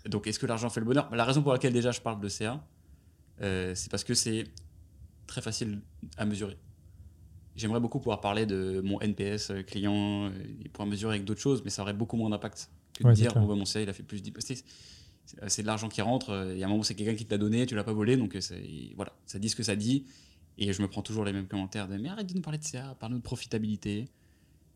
[0.05, 1.13] donc, est-ce que l'argent fait le bonheur?
[1.13, 2.65] La raison pour laquelle déjà je parle de CA,
[3.41, 4.45] euh, c'est parce que c'est
[5.27, 5.81] très facile
[6.17, 6.57] à mesurer.
[7.55, 10.31] J'aimerais beaucoup pouvoir parler de mon NPS euh, client euh,
[10.63, 13.13] et pouvoir mesurer avec d'autres choses, mais ça aurait beaucoup moins d'impact que de Ouais,
[13.15, 14.63] dire bon, bah, mon CA il a fait plus 10 c'est-
[15.47, 17.37] c'est- de l'argent qui rentre, il y a un moment c'est quelqu'un qui te l'a
[17.37, 18.37] donné, tu l'as pas volé, donc
[18.95, 20.05] voilà, ça dit ce que ça dit.
[20.59, 22.63] Et je me prends toujours les mêmes commentaires de mais arrête de nous parler de
[22.63, 24.05] CA, parle-nous de profitabilité.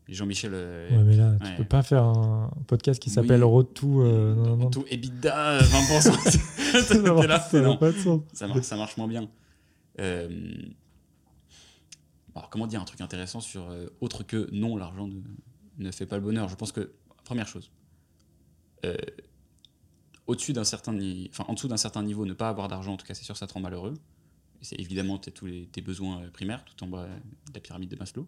[0.08, 3.14] Jean-Michel, euh, Ouais, mais là, tu peux pas faire un podcast qui Oui.
[3.14, 4.02] s'appelle Road to.
[4.02, 6.00] euh, non, EBITDA, euh, 20%.
[6.82, 7.76] Ça là, ça non.
[7.76, 8.20] pas de sens.
[8.32, 9.28] ça, marche, ça marche moins bien.
[10.00, 10.28] Euh,
[12.34, 15.20] alors, comment dire un truc intéressant sur euh, autre que non, l'argent ne,
[15.78, 16.48] ne fait pas le bonheur?
[16.48, 16.92] Je pense que,
[17.24, 17.70] première chose,
[20.26, 20.96] au-dessus d'un certain
[21.30, 23.36] enfin, en dessous d'un certain niveau, ne pas avoir d'argent, en tout cas, c'est sûr,
[23.36, 23.94] ça te rend malheureux.
[24.60, 28.26] C'est évidemment tous les, tes besoins primaires, tout en bas de la pyramide de Maslow.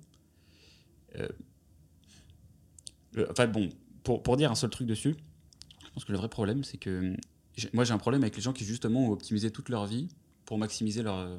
[3.16, 3.68] Euh, enfin, bon,
[4.02, 5.14] pour, pour dire un seul truc dessus,
[5.84, 7.14] je pense que le vrai problème, c'est que
[7.56, 10.08] j'ai- moi, j'ai un problème avec les gens qui, justement, ont optimisé toute leur vie
[10.44, 11.38] pour maximiser leur, euh,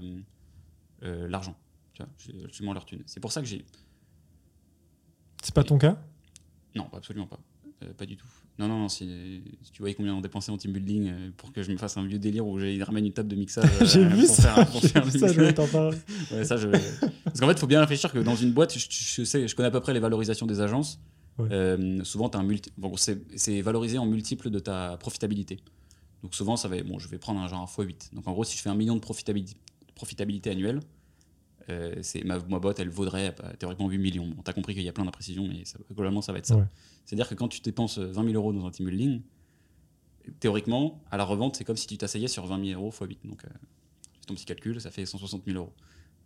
[1.03, 1.55] euh, l'argent.
[1.93, 3.03] Tu vois, justement leur thune.
[3.05, 3.63] C'est pour ça que j'ai.
[5.41, 5.97] C'est pas ton cas?
[6.75, 7.39] Non, absolument pas.
[7.83, 8.27] Euh, pas du tout.
[8.57, 8.89] Non, non, non.
[8.89, 11.97] Si, si tu voyais combien on dépensait en team building pour que je me fasse
[11.97, 13.69] un vieux délire où j'ai ramène une table de mixage.
[13.93, 14.53] J'ai vu pour ça.
[14.55, 15.35] faire- pour faire vu ça, je mixage.
[15.35, 15.97] voulais t'en parler.
[16.31, 16.67] Ouais, ça, je...
[17.25, 19.55] Parce qu'en fait, il faut bien réfléchir que dans une boîte, je, je sais, je
[19.55, 20.99] connais à peu près les valorisations des agences.
[21.37, 21.49] Ouais.
[21.51, 22.71] Euh, souvent, as un multi...
[22.77, 25.59] bon, c'est valorisé en multiple de ta profitabilité.
[26.23, 28.13] Donc souvent, ça va, bon, je vais prendre un genre un x8.
[28.13, 29.57] Donc en gros, si je fais un million de profitabilité,
[29.95, 30.79] profitabilité annuelle,
[31.69, 34.27] euh, c'est ma, ma boîte, elle vaudrait euh, théoriquement 8 millions.
[34.27, 36.45] Bon, tu as compris qu'il y a plein d'imprécisions, mais ça, globalement, ça va être
[36.45, 36.55] ça.
[36.55, 36.65] Ouais.
[37.05, 39.21] C'est-à-dire que quand tu dépenses 20 000 euros dans un team building,
[40.39, 43.19] théoriquement, à la revente, c'est comme si tu t'asseyais sur 20 000 euros x 8.
[43.25, 43.49] Donc, euh,
[44.19, 45.73] c'est ton petit calcul, ça fait 160 000 euros.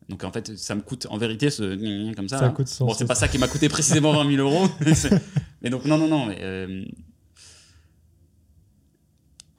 [0.10, 2.40] Donc, en fait, ça me coûte, en vérité, ce comme ça.
[2.40, 2.52] Ça hein.
[2.52, 2.86] coûte 100.
[2.86, 4.68] Bon, c'est pas ça qui m'a coûté précisément 20 000 euros.
[5.62, 6.26] mais donc, non, non, non.
[6.26, 6.84] Mais, euh,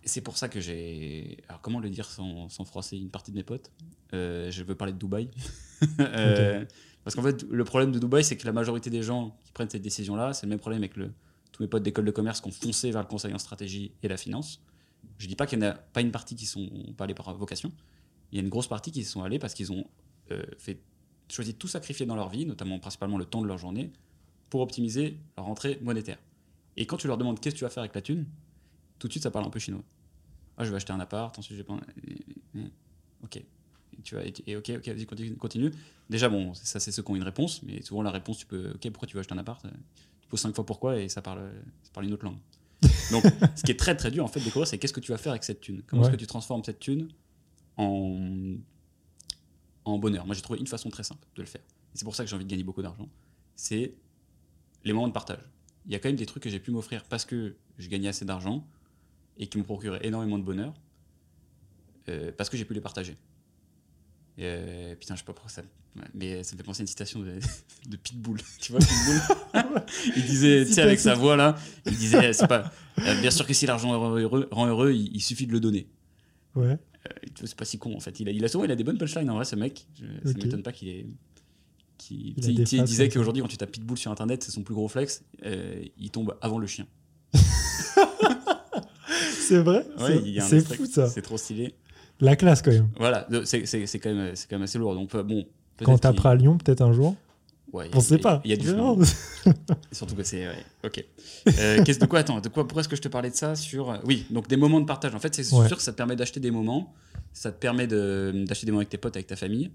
[0.05, 1.39] c'est pour ça que j'ai.
[1.49, 3.71] Alors, comment le dire sans, sans froisser une partie de mes potes?
[4.13, 5.31] Euh, Je veux parler de Dubaï.
[5.99, 6.63] Euh,
[7.05, 9.71] Parce qu'en fait, le problème de Dubaï, c'est que la majorité des gens qui prennent
[9.71, 11.11] cette décision-là, c'est le même problème avec le,
[11.53, 14.09] tous mes potes d'école de commerce qui ont foncé vers le conseil en stratégie et
[14.09, 14.61] la finance.
[15.17, 16.69] Je dis pas qu'il n'y en a pas une partie qui sont
[16.99, 17.73] pas allés par vocation.
[18.31, 19.87] Il y a une grosse partie qui sont allés parce qu'ils ont
[20.59, 20.81] fait,
[21.29, 23.93] choisi de tout sacrifier dans leur vie, notamment principalement le temps de leur journée,
[24.49, 26.19] pour optimiser leur rentrée monétaire.
[26.77, 28.27] Et quand tu leur demandes qu'est-ce que tu vas faire avec la thune,
[28.99, 29.83] tout de suite ça parle un peu chinois.
[30.57, 31.83] Ah, je vais acheter un appart, ensuite je vais prendre.
[33.25, 33.37] Ok.
[33.37, 35.71] Et tu vas, et, ok, ok, vas-y, continue, continue.
[36.09, 38.71] Déjà, bon, ça, c'est ceux qui ont une réponse, mais souvent, la réponse, tu peux.
[38.75, 39.63] Ok, pourquoi tu veux acheter un appart
[40.21, 41.51] Tu poses cinq fois pourquoi et ça parle,
[41.83, 42.39] ça parle une autre langue.
[43.11, 43.25] Donc,
[43.57, 45.19] ce qui est très très dur en fait de découvrir, c'est qu'est-ce que tu vas
[45.19, 45.83] faire avec cette thune?
[45.87, 47.09] Comment est-ce que tu transformes cette thune
[47.77, 48.19] en,
[49.85, 51.63] en bonheur Moi, j'ai trouvé une façon très simple de le faire.
[51.95, 53.09] Et c'est pour ça que j'ai envie de gagner beaucoup d'argent.
[53.57, 53.95] C'est
[54.85, 55.43] les moments de partage.
[55.87, 58.09] Il y a quand même des trucs que j'ai pu m'offrir parce que je gagnais
[58.09, 58.67] assez d'argent
[59.39, 60.75] et qui me procuraient énormément de bonheur
[62.09, 63.17] euh, parce que j'ai pu les partager.
[64.39, 65.63] Et, euh, putain, je sais pas pourquoi ça.
[66.15, 67.39] Mais ça me fait penser à une citation de,
[67.89, 68.39] de Pitbull.
[68.61, 69.83] Tu vois, Pitbull
[70.17, 71.57] Il disait, tu sais, avec sa voix là,
[71.87, 72.71] il disait c'est pas.
[72.99, 75.61] euh, bien sûr que si l'argent rend heureux, rend heureux il, il suffit de le
[75.61, 75.89] donner.
[76.55, 76.79] Ouais.
[77.07, 77.13] Euh,
[77.45, 78.21] c'est pas si con en fait.
[78.21, 79.87] Il a, il a souvent il a des bonnes punchlines en vrai, ce mec.
[79.99, 80.45] Je, Ça Ok.
[80.45, 81.07] m'étonne pas qu'il ait.
[82.11, 83.09] Il disait ça.
[83.09, 85.23] qu'aujourd'hui, quand tu tapes Pitbull sur internet, c'est son plus gros flex.
[85.45, 86.87] euh, il tombe avant le chien.
[89.33, 91.09] C'est vrai Ouais, C'est- fou ça.
[91.09, 91.75] C'est trop stylé.
[92.21, 92.89] La classe quand même.
[92.99, 94.95] Voilà, c'est quand, même- quand même assez lourd.
[94.95, 95.47] Donc, euh, bon.
[95.83, 97.17] Quand t'apprends à Lyon, peut-être un jour.
[97.73, 98.41] Ouais, On sait y a- pas.
[98.45, 98.69] Il y a du.
[99.93, 100.49] Surtout que c'est.
[100.49, 101.05] ouais, ok.
[101.59, 103.55] Euh, qu'est-ce de quoi Attends, de quoi Pourquoi est-ce que je te parlais de ça
[103.55, 105.15] sur Oui, donc des moments de partage.
[105.15, 105.69] En fait, c'est Ouais.
[105.69, 106.93] sûr que ça te permet d'acheter des moments.
[107.33, 109.71] Ça te permet de- d'acheter des moments avec tes potes, avec ta famille.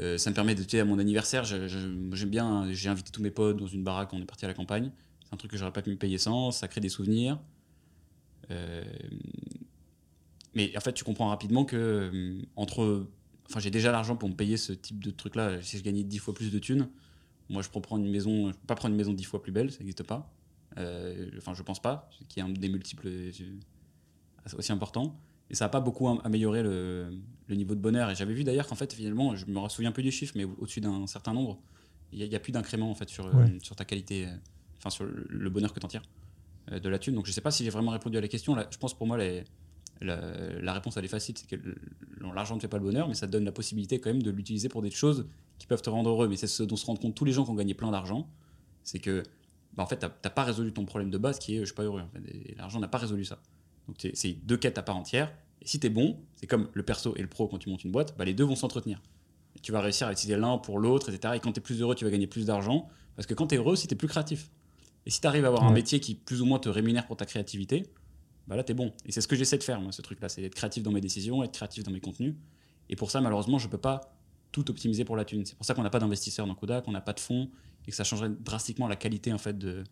[0.00, 0.62] Euh, ça me permet de.
[0.62, 1.78] Tu sais, à mon anniversaire, je- je-
[2.14, 2.66] j'aime bien.
[2.72, 4.12] J'ai invité tous mes potes dans une baraque.
[4.12, 4.90] On est parti à la campagne.
[5.24, 6.50] C'est un truc que j'aurais pas pu me payer sans.
[6.52, 7.38] Ça crée des souvenirs.
[8.50, 8.82] Euh,
[10.54, 13.06] mais en fait, tu comprends rapidement que euh, entre.
[13.48, 15.60] Enfin, j'ai déjà l'argent pour me payer ce type de truc-là.
[15.62, 16.88] Si je gagnais 10 fois plus de thunes,
[17.50, 18.48] moi, je peux prendre une maison.
[18.50, 20.32] Je peux pas prendre une maison 10 fois plus belle, ça n'existe pas.
[20.78, 23.30] Euh, enfin, je pense pas, qu'il y a un des multiples euh,
[24.56, 25.18] aussi important.
[25.50, 27.10] Et ça n'a pas beaucoup am- amélioré le,
[27.46, 28.10] le niveau de bonheur.
[28.10, 30.56] Et j'avais vu d'ailleurs qu'en fait, finalement, je me souviens plus des chiffres, mais au-
[30.58, 31.60] au-dessus d'un certain nombre,
[32.12, 33.30] il n'y a, plus d'incrément en fait sur, euh,
[33.62, 34.30] sur ta qualité, euh,
[34.78, 36.02] enfin sur le, le bonheur que tu en tires
[36.70, 37.14] de la thune.
[37.14, 38.54] Donc je sais pas si j'ai vraiment répondu à la question.
[38.54, 39.44] Là, je pense pour moi, les-
[40.00, 40.20] la,
[40.60, 41.56] la réponse elle est facile, c'est que
[42.34, 44.30] l'argent ne fait pas le bonheur, mais ça te donne la possibilité quand même de
[44.30, 45.26] l'utiliser pour des choses
[45.58, 46.28] qui peuvent te rendre heureux.
[46.28, 48.28] Mais c'est ce dont se rendent compte tous les gens qui ont gagné plein d'argent,
[48.82, 49.22] c'est que
[49.74, 51.74] bah, en fait, tu n'as pas résolu ton problème de base qui est je suis
[51.74, 52.00] pas heureux.
[52.00, 52.20] en fait.
[52.50, 53.40] Et l'argent n'a pas résolu ça.
[53.88, 55.32] Donc c'est- c'est deux quêtes à part entière.
[55.62, 57.84] Et si tu es bon, c'est comme le perso et le pro quand tu montes
[57.84, 59.00] une boîte, bah, les deux vont s'entretenir.
[59.56, 61.34] Et tu vas réussir à utiliser l'un pour l'autre, etc.
[61.36, 62.88] Et quand tu es plus heureux, tu vas gagner plus d'argent.
[63.16, 64.50] Parce que quand tu es heureux aussi, tu es plus créatif.
[65.06, 67.16] Et si tu arrives à avoir un métier qui plus ou moins te rémunère pour
[67.16, 67.84] ta créativité,
[68.46, 68.92] bah là, tu es bon.
[69.06, 70.28] Et c'est ce que j'essaie de faire, moi, ce truc-là.
[70.28, 72.34] C'est être créatif dans mes décisions, être créatif dans mes contenus.
[72.88, 74.12] Et pour ça, malheureusement, je peux pas
[74.52, 75.44] tout optimiser pour la thune.
[75.44, 77.50] C'est pour ça qu'on n'a pas d'investisseurs dans Kodak, qu'on n'a pas de fonds,
[77.86, 79.84] et que ça changerait drastiquement la qualité en fait, de,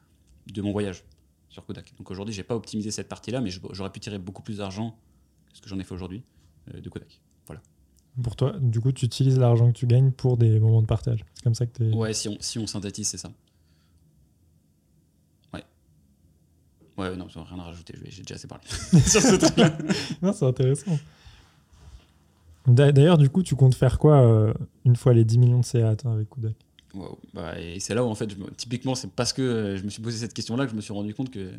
[0.47, 1.05] de mon voyage
[1.49, 1.93] sur Kodak.
[1.99, 4.97] Donc aujourd'hui, j'ai pas optimisé cette partie-là, mais j'aurais pu tirer beaucoup plus d'argent
[5.51, 6.23] que ce que j'en ai fait aujourd'hui
[6.75, 7.21] euh, de Kodak.
[8.23, 11.25] Pour toi, du coup, tu utilises l'argent que tu gagnes pour des moments de partage.
[11.35, 13.33] C'est comme ça que tu Ouais, si on, si on synthétise, c'est ça.
[15.55, 15.65] Ouais.
[16.99, 18.65] Ouais, non, rien à rajouter, j'ai déjà assez parlé
[19.07, 19.77] sur ce truc-là.
[20.23, 20.99] Non, c'est intéressant.
[22.67, 25.65] D'a- D'ailleurs, du coup, tu comptes faire quoi euh, une fois les 10 millions de
[25.65, 26.55] CA attends, avec Kodak?
[26.95, 27.19] Wow.
[27.35, 29.83] Bah, et c'est là où, en fait, je me- typiquement, c'est parce que euh, je
[29.85, 31.51] me suis posé cette question-là que je me suis rendu compte que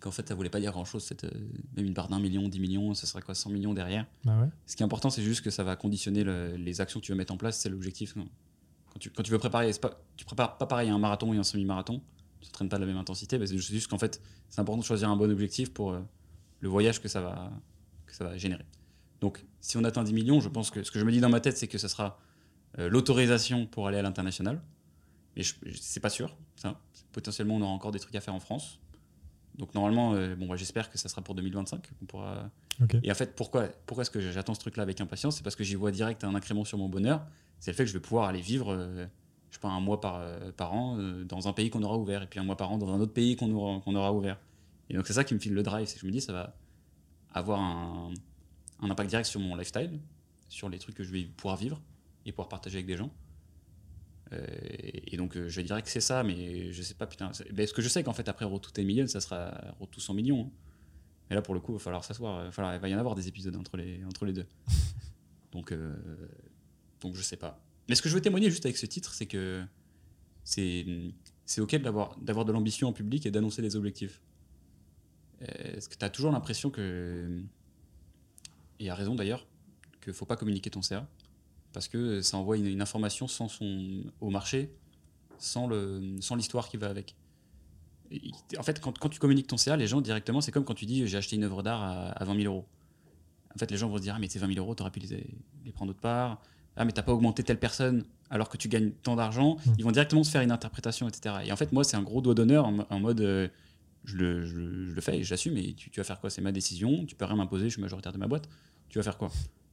[0.00, 1.04] qu'en fait, ça voulait pas dire grand-chose.
[1.04, 1.30] Cette, euh,
[1.76, 4.04] même une part d'un million, 10 millions, ce serait quoi, 100 millions derrière?
[4.24, 4.48] Bah ouais.
[4.66, 7.12] Ce qui est important, c'est juste que ça va conditionner le- les actions que tu
[7.12, 8.14] veux mettre en place, c'est l'objectif.
[8.14, 9.70] Quand tu, quand tu veux préparer,
[10.16, 12.02] tu prépares pas pareil un marathon et un semi-marathon,
[12.42, 14.84] tu t'entraînes pas de la même intensité, mais c'est juste- qu'en fait, c'est important de
[14.84, 16.00] choisir un bon objectif pour euh,
[16.60, 17.50] le voyage que ça, va,
[18.06, 18.64] que ça va générer.
[19.20, 21.28] Donc, si on atteint 10 millions, je pense que ce que je me dis dans
[21.30, 22.18] ma tête, c'est que ce sera
[22.78, 24.60] euh, l'autorisation pour aller à l'international.
[25.36, 25.42] Mais
[25.80, 26.78] c'est pas sûr, ça.
[27.12, 28.78] Potentiellement, on aura encore des trucs à faire en France.
[29.56, 31.90] Donc, normalement, euh, bon, bah, j'espère que ça sera pour 2025.
[31.98, 32.50] qu'on pourra
[33.02, 35.36] et en fait, pourquoi, pourquoi est-ce que j'attends ce truc-là avec impatience?
[35.36, 37.24] C'est parce que j'y vois direct un incrément sur mon bonheur.
[37.60, 39.06] C'est le fait que je vais pouvoir aller vivre, euh,
[39.52, 41.96] je sais pas, un mois par, euh, par an euh, dans un pays qu'on aura
[41.96, 44.12] ouvert, et puis un mois par an dans un autre pays qu'on aura, qu'on aura
[44.12, 44.40] ouvert.
[44.90, 46.32] Et donc c'est ça qui me file le drive, c'est que je me dis ça
[46.32, 46.56] va
[47.32, 48.12] avoir un,
[48.80, 50.00] un impact direct sur mon lifestyle,
[50.48, 51.80] sur les trucs que je vais pouvoir vivre
[52.26, 53.10] et pouvoir partager avec des gens.
[54.32, 54.46] Euh,
[55.06, 57.32] et donc je dirais que c'est ça, mais je sais pas, putain.
[57.34, 59.50] c'est- ben, ce que je sais qu'en fait après Road to 10 Million, ça sera
[59.78, 60.46] Road to 100 millions.
[60.46, 60.50] hein.
[61.30, 62.42] Mais là, pour le coup, il va falloir s'asseoir.
[62.42, 64.46] Il, va falloir- il va y en avoir des épisodes entre les, entre les deux.
[65.52, 65.94] Donc, euh,
[67.00, 67.60] donc, je sais pas.
[67.92, 69.62] Mais ce que je veux témoigner juste avec ce titre, c'est que
[70.44, 70.86] c'est,
[71.58, 74.22] OK d'avoir, de l'ambition en public et d'annoncer des objectifs.
[75.42, 77.42] Euh, Est-ce que tu as toujours l'impression que.
[78.80, 79.46] Et à raison d'ailleurs,
[80.00, 81.06] qu'il faut pas communiquer ton CA
[81.74, 84.74] parce que ça envoie une, information sans son, au marché,
[85.36, 87.14] sans, le, sans l'histoire qui va avec.
[88.56, 90.86] En fait, quand, quand tu communiques ton CA, les gens directement, c'est comme quand tu
[90.86, 92.66] dis j'ai acheté une œuvre d'art à, à 20 000 euros.
[93.54, 95.00] En fait, les gens vont se dire ah, mais tes 20 000 euros, t'aurais pu
[95.00, 95.26] les,
[95.66, 96.40] les prendre autre part.
[96.76, 99.56] Ah, mais t'as pas augmenté telle personne alors que tu gagnes tant d'argent.
[99.66, 99.72] Mm.
[99.78, 101.36] Ils vont directement se faire une interprétation, etc.
[101.44, 103.48] Et en fait, moi, c'est un gros doigt d'honneur en, en mode euh,
[104.04, 105.56] je le, je, le fais et j'assume.
[105.58, 106.30] Et tu, tu, vas faire quoi?
[106.30, 107.04] C'est ma décision.
[107.06, 107.66] Tu peux rien m'imposer.
[107.66, 108.48] Je suis majoritaire de ma boîte.
[108.88, 109.30] Tu vas faire quoi?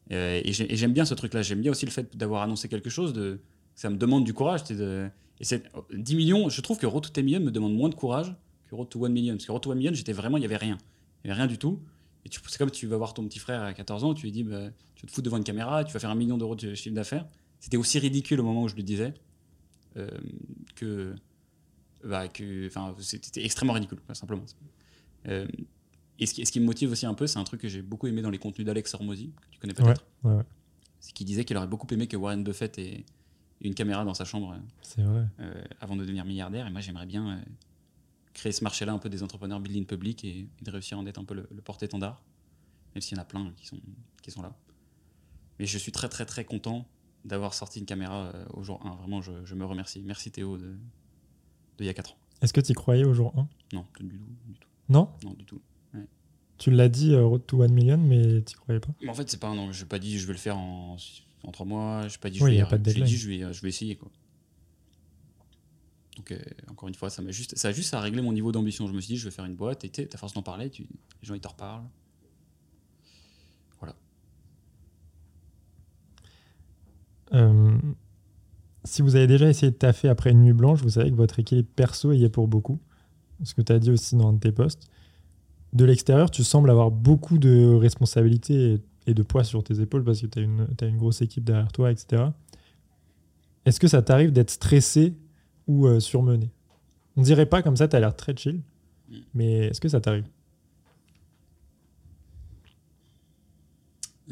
[0.10, 1.42] Et, et j'aime bien ce truc-là.
[1.42, 3.14] J'aime bien aussi le fait d'avoir annoncé quelque chose.
[3.14, 3.40] De,
[3.76, 4.64] ça me demande du courage.
[4.66, 6.50] De, et c'est 10 millions.
[6.50, 8.36] Je trouve que Road to 10 million me demande moins de courage
[8.70, 9.36] que Road to 1 million.
[9.36, 10.78] Parce que Road to 1 million, j'étais vraiment, il y avait rien.
[11.24, 11.82] Il y avait rien du tout.
[12.26, 14.44] Et c'est comme tu vas voir ton petit frère à 14 ans, tu lui dis,
[14.44, 16.74] bah, tu vas te foutre devant une caméra, tu vas faire un million d'euros de
[16.76, 17.26] chiffre d'affaires.
[17.60, 19.14] C'était aussi ridicule au moment où je le disais
[19.98, 20.10] euh,
[20.76, 21.16] que,
[22.04, 24.46] bah, que, enfin, c'était extrêmement ridicule, simplement.
[25.28, 25.48] Euh,
[26.20, 27.82] et ce qui, ce qui, me motive aussi un peu, c'est un truc que j'ai
[27.82, 30.06] beaucoup aimé dans les contenus d'Alex Hormozy, que tu connais peut-être.
[30.24, 30.44] Ouais,
[31.00, 33.06] C'est qu'il disait qu'il aurait beaucoup aimé que Warren Buffett ait
[33.62, 34.56] une caméra dans sa chambre
[34.98, 35.26] vrai.
[35.40, 36.68] Euh, avant de devenir milliardaire.
[36.68, 37.42] Et moi, j'aimerais bien
[38.34, 41.20] créer ce marché-là un peu des entrepreneurs building public et, de réussir à en être
[41.20, 42.24] un peu le, porte-étendard,
[42.96, 43.80] même s'il y en a plein qui sont,
[44.22, 44.56] qui sont là.
[45.60, 46.88] Mais je suis très très très content
[47.26, 48.96] d'avoir sorti une caméra euh, au jour 1.
[48.96, 50.02] Vraiment, je, je, me remercie.
[50.06, 50.78] Merci Théo de, de
[51.80, 52.18] il y a 4 ans.
[52.42, 54.26] Est-ce que tu y croyais au jour 1 Non, du tout.
[54.48, 54.70] Du tout.
[54.88, 55.10] Non?
[55.24, 55.62] Non, du tout.
[56.60, 58.90] Tu l'as dit, euh, Road to 1 million, mais tu croyais pas?
[59.02, 59.72] Mais En fait, c'est pas un non.
[59.72, 60.98] Je n'ai pas dit je vais le faire en,
[61.44, 62.08] en 3 mois.
[62.10, 63.54] Je n'ai pas dit oui, je, vais, y a pas de je, dit, je, vais,
[63.54, 63.96] je vais essayer.
[63.96, 64.12] Quoi.
[66.70, 68.88] Encore une fois, ça juste, ça a juste à régler mon niveau d'ambition.
[68.88, 70.84] Je me suis dit, je vais faire une boîte, et ta force d'en parler, tu,
[70.84, 71.88] les gens ils t'en reparlent.
[73.80, 73.96] Voilà.
[77.34, 77.78] Euh,
[78.84, 81.40] si vous avez déjà essayé de taffer après une nuit blanche, vous savez que votre
[81.40, 82.80] équilibre perso y est pour beaucoup.
[83.44, 84.90] Ce que tu as dit aussi dans un de tes posts.
[85.72, 90.22] De l'extérieur, tu sembles avoir beaucoup de responsabilités et de poids sur tes épaules parce
[90.22, 92.24] que tu as as une grosse équipe derrière toi, etc.
[93.66, 95.14] Est-ce que ça t'arrive d'être stressé
[95.70, 96.50] ou euh, surmené
[97.16, 98.62] On dirait pas comme ça, tu as l'air très chill,
[99.10, 99.18] Mm.
[99.34, 100.26] mais est-ce que ça t'arrive?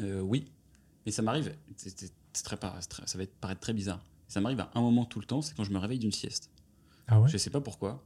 [0.00, 0.44] Euh, oui,
[1.06, 1.54] mais ça m'arrive.
[1.76, 2.12] c'est-
[2.44, 2.56] très
[3.06, 4.04] ça va être, paraître très bizarre.
[4.28, 6.50] Ça m'arrive à un moment tout le temps, c'est quand je me réveille d'une sieste.
[7.08, 7.28] Ah ouais?
[7.28, 8.04] Je sais pas pourquoi,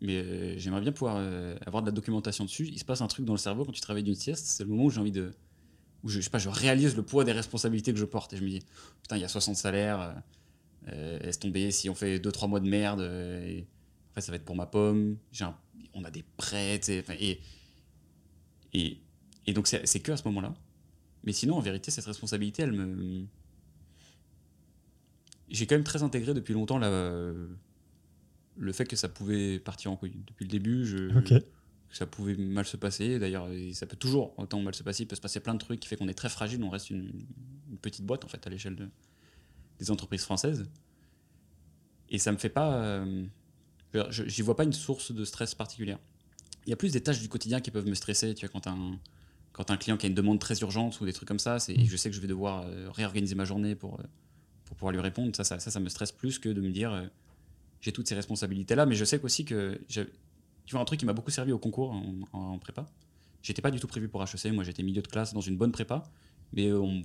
[0.00, 2.68] mais euh, j'aimerais bien pouvoir euh, avoir de la documentation dessus.
[2.68, 4.62] Il se passe un truc dans le cerveau quand tu te réveilles d'une sieste, c'est
[4.62, 5.32] le moment où j'ai envie de.
[6.04, 8.36] où je, je sais pas, je réalise le poids des responsabilités que je porte et
[8.36, 8.60] je me dis,
[9.02, 10.14] putain, il y a 60 salaires,
[10.88, 13.66] euh, euh, laisse tomber, si on fait 2-3 mois de merde, euh, et,
[14.10, 15.56] en fait, ça va être pour ma pomme, un-
[15.94, 17.40] on a des prêts, et,
[18.74, 18.98] et,
[19.46, 20.54] et donc c'est que à ce moment-là.
[21.24, 23.26] Mais sinon, en vérité, cette responsabilité, elle me.
[25.48, 27.32] J'ai quand même très intégré depuis longtemps la,
[28.56, 30.16] le fait que ça pouvait partir en couille.
[30.26, 31.08] Depuis le début, je,
[31.90, 33.18] que ça pouvait mal se passer.
[33.18, 35.02] D'ailleurs, ça peut toujours autant mal se passer.
[35.02, 36.62] Il peut se passer plein de trucs qui fait qu'on est très fragile.
[36.64, 37.12] On reste une,
[37.70, 38.88] une petite boîte en fait à l'échelle de-
[39.82, 40.68] des entreprises françaises.
[42.08, 42.74] Et ça me fait pas.
[42.76, 43.24] euh,
[44.10, 45.98] J'y vois pas une source de stress particulière.
[46.66, 48.34] Il y a plus des tâches du quotidien qui peuvent me stresser.
[48.34, 48.98] Tu vois, quand un
[49.52, 51.76] quand un client qui a une demande très urgente ou des trucs comme ça, c'est
[51.76, 51.84] Mm.
[51.84, 54.04] je sais que je vais devoir euh, réorganiser ma journée pour euh,
[54.64, 55.34] pour pouvoir lui répondre.
[55.36, 57.06] Ça, ça, ça, ça me stresse plus que de me dire euh,
[57.82, 58.86] j'ai toutes ces responsabilités là.
[58.86, 60.00] Mais je sais aussi que tu
[60.70, 62.86] vois un truc qui m'a beaucoup servi au concours en, en- en prépa.
[63.42, 64.52] J'étais pas du tout prévu pour HEC.
[64.52, 66.04] Moi, j'étais milieu de classe dans une bonne prépa,
[66.52, 67.02] mais on-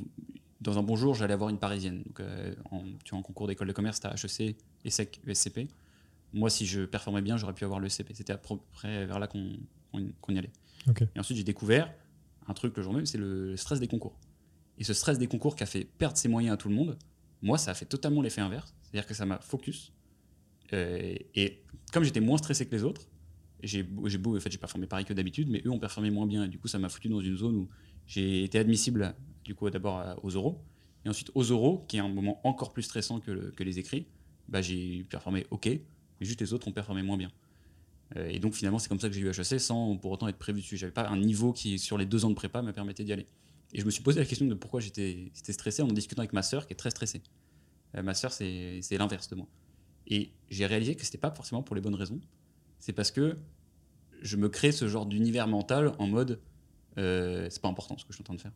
[0.62, 2.03] dans un bon jour, j'allais avoir une parisienne.
[2.03, 4.55] Donc, euh, en, tu vois, en concours d'école de commerce, tu as HEC,
[4.86, 5.68] ESSEC, ESCP.
[6.34, 8.14] Moi, si je performais bien, j'aurais pu avoir le CP.
[8.14, 10.51] C'était à peu près vers là qu'on y allait.
[11.16, 11.93] Et ensuite, j'ai découvert
[12.47, 14.18] un truc le jour même, c'est le stress des concours.
[14.78, 16.97] Et ce stress des concours qui a fait perdre ses moyens à tout le monde,
[17.41, 18.74] moi, ça a fait totalement l'effet inverse.
[18.84, 19.91] C'est-à-dire que ça m'a focus.
[20.74, 23.08] Euh, et comme j'étais moins stressé que les autres,
[23.64, 26.45] j'ai beau, en fait, j'ai performé pareil que d'habitude, mais eux ont performé moins bien.
[26.45, 27.70] Et du coup, ça m'a foutu dans une zone où
[28.08, 30.64] j'ai été admissible, du coup, d'abord aux oraux.
[31.05, 33.80] Et ensuite, aux oraux, qui est un moment encore plus stressant que, le- que les
[33.80, 34.08] écrits,
[34.49, 37.32] bah, j'ai performé OK, mais juste les autres ont performé moins bien.
[38.16, 40.38] Euh, et donc, finalement, c'est comme ça que j'ai eu HEC sans pour autant être
[40.38, 40.78] prévu dessus.
[40.78, 43.28] J'avais pas un niveau qui, sur les deux ans de prépa, me permettait d'y aller.
[43.74, 46.41] Et je me suis posé la question de pourquoi j'étais stressé en discutant avec ma
[46.41, 47.22] sœur, qui est très stressée.
[47.95, 49.47] Euh, ma sœur, c'est l'inverse de moi.
[50.08, 52.22] Et j'ai réalisé que c'était pas forcément pour les bonnes raisons.
[52.80, 53.38] C'est parce que
[54.22, 56.39] je me crée ce genre d'univers mental en mode
[56.98, 58.52] euh, c'est pas important ce que je suis en train de faire.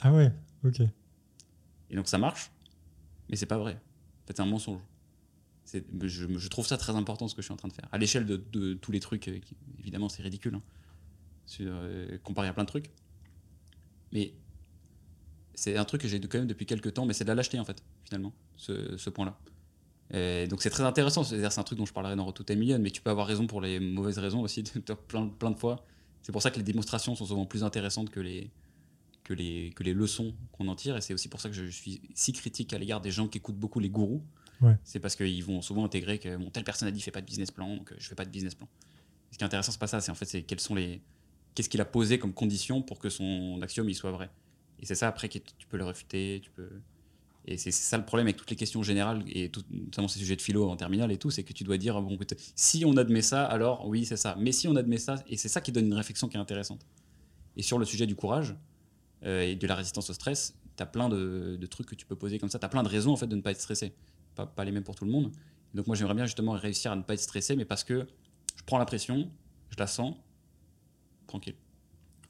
[0.00, 0.32] Ah ouais,
[0.64, 0.80] ok.
[1.90, 2.50] Et donc ça marche,
[3.28, 3.72] mais c'est pas vrai.
[3.74, 4.80] En fait, c'est un mensonge.
[5.72, 7.88] Je, je trouve ça très important ce que je suis en train de faire.
[7.92, 9.38] À l'échelle de, de tous les trucs, euh,
[9.78, 10.62] évidemment, c'est ridicule, hein,
[11.46, 12.90] sur, euh, comparé à plein de trucs.
[14.12, 14.34] Mais
[15.54, 17.58] c'est un truc que j'ai quand même depuis quelques temps, mais c'est de la lâcheté
[17.58, 19.38] en fait, finalement, ce, ce point-là.
[20.12, 22.90] Et donc c'est très intéressant, c'est un truc dont je parlerai dans Tout Million, mais
[22.90, 24.62] tu peux avoir raison pour les mauvaises raisons aussi,
[25.08, 25.86] plein, plein de fois.
[26.22, 28.50] C'est pour ça que les démonstrations sont souvent plus intéressantes que les,
[29.24, 31.64] que les, que les leçons qu'on en tire, et c'est aussi pour ça que je
[31.66, 34.22] suis si critique à l'égard des gens qui écoutent beaucoup les gourous.
[34.60, 34.76] Ouais.
[34.84, 37.26] C'est parce qu'ils vont souvent intégrer que bon, telle personne a dit fais pas de
[37.26, 38.68] business plan, donc euh, je fais pas de business plan.
[39.32, 41.00] Ce qui est intéressant, c'est pas ça, c'est en fait c'est quels sont les
[41.54, 44.30] qu'est-ce qu'il a posé comme condition pour que son axiome il soit vrai.
[44.78, 46.70] Et c'est ça après que tu peux le réfuter, tu peux
[47.46, 50.36] Et c'est ça le problème avec toutes les questions générales, et tout, notamment ces sujets
[50.36, 52.16] de philo en terminale et tout, c'est que tu dois dire, bon,
[52.54, 54.36] si on admet ça, alors oui, c'est ça.
[54.38, 56.86] Mais si on admet ça, et c'est ça qui donne une réflexion qui est intéressante.
[57.56, 58.54] Et sur le sujet du courage
[59.24, 62.16] euh, et de la résistance au stress, tu as plein de, trucs que tu peux
[62.16, 62.60] poser comme ça.
[62.60, 63.92] Tu as plein de raisons en fait de ne pas être stressé.
[64.36, 65.32] Pas, les mêmes pour tout le monde.
[65.74, 68.06] Donc moi j'aimerais bien justement réussir à ne pas être stressé, mais parce que
[68.56, 69.28] je prends la pression,
[69.70, 70.14] je la sens,
[71.26, 71.56] tranquille.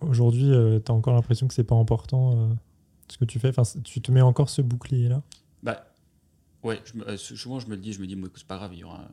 [0.01, 0.51] Aujourd'hui,
[0.85, 2.55] tu as encore l'impression que c'est pas important euh,
[3.09, 3.49] ce que tu fais.
[3.49, 5.23] Enfin, tu te mets encore ce bouclier là.
[5.63, 5.87] Bah
[6.63, 8.57] ouais, je me- euh, souvent je me le dis, je me dis, écoute, c'est pas
[8.57, 9.09] grave, il y aura.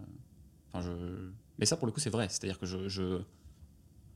[0.71, 1.29] Enfin, je...
[1.57, 3.21] Mais ça pour le coup c'est vrai, c'est-à-dire que je, je,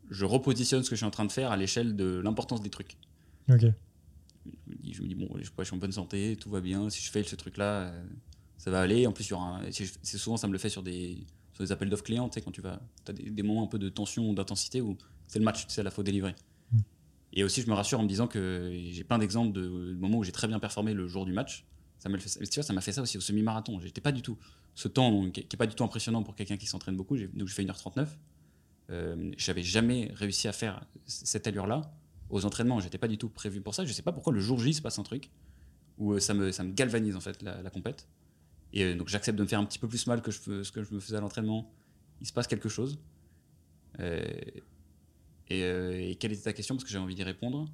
[0.10, 2.70] je repositionne ce que je suis en train de faire à l'échelle de l'importance des
[2.70, 2.98] trucs.
[3.50, 3.66] Ok.
[4.84, 6.90] je me dis, bon, je, suis en bonne santé, tout va bien.
[6.90, 8.04] Si je fais ce truc-là, euh,
[8.58, 9.06] ça va aller.
[9.08, 12.04] En plus, un- c'est souvent, ça me le fait sur des, sur des appels d'offres
[12.04, 14.34] clients, tu sais, quand tu vas, as des, des moments un peu de tension ou
[14.34, 14.98] d'intensité où
[15.28, 16.36] c'est le match, tu sais, là, faut délivrer.
[17.34, 20.24] Et aussi, je me rassure en me disant que j'ai plein d'exemples de, moments où
[20.24, 21.66] j'ai très bien performé le jour du match.
[21.98, 23.80] Ça le fait, tu vois, ça m'a fait ça aussi au semi-marathon.
[23.80, 24.38] J'étais pas du tout.
[24.76, 27.16] Ce temps qui, qui est pas du tout impressionnant pour quelqu'un qui s'entraîne beaucoup.
[27.16, 28.18] j'ai- Donc, je fais 1h39.
[28.90, 31.94] Euh, J'avais jamais réussi à faire cette allure-là
[32.30, 32.80] aux entraînements.
[32.80, 33.86] J'étais pas du tout prévu pour ça.
[33.86, 35.32] Je sais pas pourquoi le jour J se passe un truc
[35.98, 38.08] où euh, ça me, ça me galvanise en fait la, compète.
[38.74, 40.72] Et euh, donc j'accepte de me faire un petit peu plus mal que je, ce
[40.72, 41.72] que je me faisais à l'entraînement.
[42.22, 43.00] Il se passe quelque chose.
[44.00, 44.24] Euh,
[45.50, 47.68] et, euh, et quelle était ta question Parce que j'ai envie d'y répondre.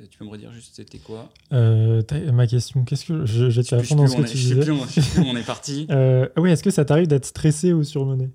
[0.00, 1.30] Euh, tu peux me redire juste c'était quoi?
[1.52, 4.48] Euh, ma question, qu'est-ce que je, je répondre je dans ce que tu est- je
[4.48, 4.54] disais.
[4.54, 5.86] sais plus on- plus est parti.
[6.38, 8.30] Oui, est-ce que ça t'arrive d'être stressé ou surmené?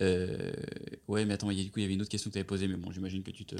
[0.00, 0.50] Euh,
[1.06, 2.46] ouais, mais attends, y du coup il y avait une autre question que tu avais
[2.46, 3.54] posée, mais bon, j'imagine que tu te.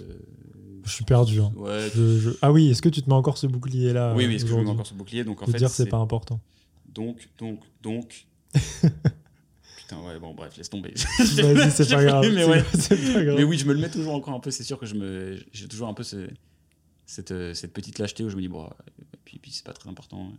[0.85, 1.41] Je suis perdu.
[1.41, 1.53] hein.
[1.55, 1.89] Ouais.
[1.95, 4.35] Je- je- Ah oui, est-ce que tu te mets encore ce bouclier là oui, oui,
[4.35, 5.25] est-ce que je me mets encore ce bouclier?
[5.25, 6.41] Donc en De fait, dire c'est- pas important.
[6.93, 8.27] Donc, donc, donc.
[9.83, 10.95] Putain, ouais, bon, bref, laisse tomber.
[11.19, 12.27] Vas-y, c'est pas grave.
[12.33, 12.65] mais ouais.
[12.79, 13.37] c'est pas grave.
[13.37, 14.51] Mais oui, je me le mets toujours encore un peu.
[14.51, 16.29] C'est sûr que je me, j'ai toujours un peu ce-
[17.07, 18.69] cette, euh, cette petite lâcheté où je me dis bon,
[19.25, 20.33] puis, puis c'est pas très important.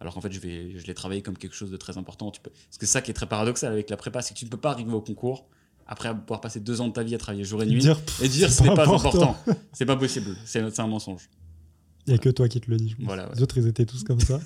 [0.00, 2.30] Alors qu'en fait, je vais, je l'ai travaillé comme quelque chose de très important.
[2.30, 4.44] Tu peux, parce que ça qui est très paradoxal avec la prépa, c'est que tu
[4.44, 5.48] ne peux pas arriver au concours
[5.86, 8.22] après pouvoir passer deux ans de ta vie à travailler jour et nuit Dire, pff,
[8.22, 9.36] et dire c'est pas pas, important.
[9.72, 10.36] C'est pas possible.
[10.44, 11.28] C'est un mensonge.
[12.06, 12.94] Il y a que toi qui te le dis.
[13.00, 13.34] Voilà, ouais.
[13.36, 14.40] Les autres, ils étaient tous comme ça.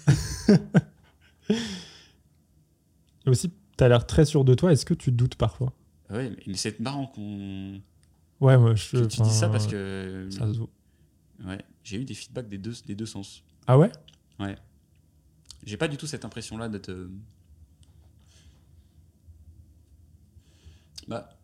[3.27, 3.53] Aussi,
[3.83, 4.73] tu as l'air très sûr de toi.
[4.73, 5.73] Est-ce que tu doutes parfois?
[6.11, 7.81] Ouais, mais, mais c'est marrant qu'on.
[8.41, 8.91] Ouais, moi, je.
[8.99, 10.29] que tu dis ça parce que.
[10.31, 10.61] ça se.
[11.45, 13.43] Ouais, j'ai eu des feedbacks des deux, des deux sens.
[13.67, 13.91] Ah ouais?
[15.65, 16.89] J'ai pas du tout cette impression-là d'être.
[16.89, 17.09] euh,
[21.09, 21.39] Bah.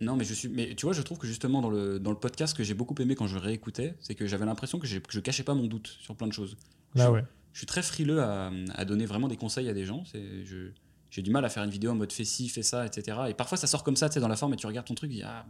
[0.00, 0.48] Non, mais je suis.
[0.48, 2.94] Mais tu vois, je trouve que justement dans le, dans le podcast, que j'ai beaucoup
[3.00, 6.16] aimé quand je réécoutais, c'est que j'avais l'impression que, je cachais pas mon doute sur
[6.16, 6.56] plein de choses.
[6.94, 7.24] Là, je, ouais.
[7.52, 10.04] je suis très frileux à, à donner vraiment des conseils à des gens.
[10.04, 10.72] C'est, je,
[11.14, 13.16] j'ai du mal à faire une vidéo en mode fais ci, fais ça, etc.
[13.28, 14.94] Et parfois ça sort comme ça, tu sais, dans la forme, et tu regardes ton
[14.94, 15.46] truc, et ah,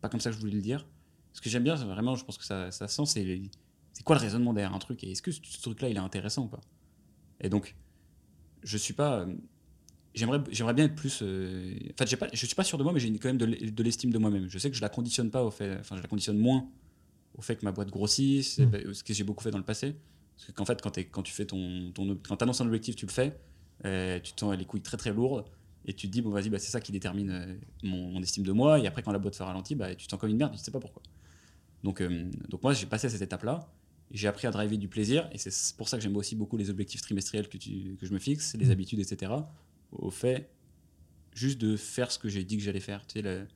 [0.00, 0.86] pas comme ça que je voulais le dire.
[1.34, 3.42] Ce que j'aime bien, vraiment, je pense que ça, ça sent, c'est,
[3.92, 6.00] c'est quoi le raisonnement derrière un truc, et est-ce que ce, ce truc-là, il est
[6.00, 6.60] intéressant ou pas
[7.40, 7.74] Et donc,
[8.62, 9.20] je suis pas.
[9.20, 9.34] euh,
[10.14, 11.20] J'aimerais, j'aimerais bien être plus.
[11.22, 13.36] euh, En fait, j'ai pas, je suis pas sûr de moi, mais j'ai quand même
[13.36, 14.48] de l'e- de l'estime de moi-même.
[14.48, 15.76] Je sais que je la conditionne pas au fait.
[15.80, 16.68] Enfin, je la conditionne moins
[17.36, 18.74] au fait que ma boîte grossisse, Mm.
[18.76, 19.96] et ce que j'ai beaucoup fait dans le passé.
[20.36, 20.80] Parce qu'en fait,
[21.10, 23.36] quand tu fais ton, ton quand annonces un objectif, tu le fais,
[23.84, 25.44] euh, tu te sens les couilles très très lourdes,
[25.84, 28.44] et tu te dis, bon, vas-y, bah, c'est ça qui détermine euh, mon, mon estime
[28.44, 30.36] de moi, et après, quand la boîte se ralentit, bah, tu te sens comme une
[30.36, 31.02] merde, tu sais pas pourquoi.
[31.82, 33.74] Donc, euh, donc moi, j'ai passé à cette étape-là,
[34.10, 36.56] et j'ai appris à driver du plaisir, et c'est pour ça que j'aime aussi beaucoup
[36.56, 38.70] les objectifs trimestriels que, tu, que je me fixe, les Mm.
[38.70, 39.32] habitudes, etc.
[39.92, 40.50] Au fait,
[41.34, 43.06] juste de faire ce que j'ai dit que j'allais faire.
[43.06, 43.46] Tu sais, le-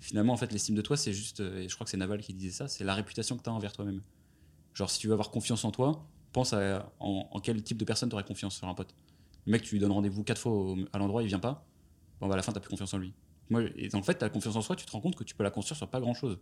[0.00, 2.20] finalement, en fait, l'estime de toi, c'est juste, euh, et je crois que c'est Naval
[2.22, 4.02] qui disait ça, c'est la réputation que tu as envers toi-même.
[4.74, 7.84] Genre, si tu veux avoir confiance en toi, pense à en, en quel type de
[7.84, 8.94] personne tu aurais confiance sur un pote.
[9.46, 11.66] Le mec, tu lui donnes rendez-vous quatre fois au- à l'endroit, il vient pas.
[12.20, 13.12] Bon, bah, à la fin, tu plus confiance en lui.
[13.50, 15.34] Moi, et en fait, tu as confiance en soi, tu te rends compte que tu
[15.34, 16.38] peux la construire sur pas grand-chose.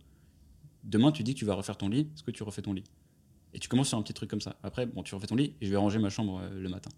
[0.83, 2.83] Demain, tu dis que tu vas refaire ton lit, est-ce que tu refais ton lit?
[3.53, 4.55] Et tu commences sur un petit truc comme ça.
[4.63, 6.89] Après, bon, tu refais ton lit et je vais ranger ma chambre euh, le matin.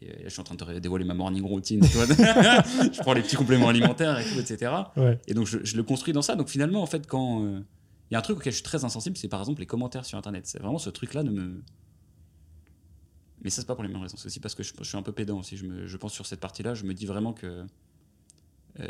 [0.00, 1.80] Et euh, là, je suis en train de te dévoiler ma morning routine.
[1.80, 2.06] tu vois.
[2.92, 4.72] je prends les petits compléments alimentaires et tout, etc.
[4.96, 5.20] Ouais.
[5.28, 6.34] Et donc, je, je le construis dans ça.
[6.36, 7.44] Donc, finalement, en fait, quand.
[7.44, 7.60] euh,
[8.10, 10.04] Il y a un truc auquel je suis très insensible, c'est par exemple les commentaires
[10.04, 10.46] sur Internet.
[10.46, 11.62] C'est vraiment ce truc-là ne me.
[13.42, 14.16] Mais ça, c'est pas pour les mêmes raisons.
[14.16, 15.56] C'est aussi parce que je, je suis un peu pédant aussi.
[15.56, 17.64] Je, me- je pense sur cette partie-là, je me dis vraiment que.
[18.80, 18.86] euh,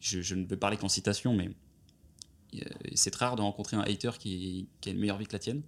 [0.00, 1.50] je, je ne veux parler qu'en citation, mais.
[2.56, 2.60] euh,
[2.94, 5.38] C'est très rare de rencontrer un hater qui, qui a une meilleure vie que la
[5.38, 5.62] tienne,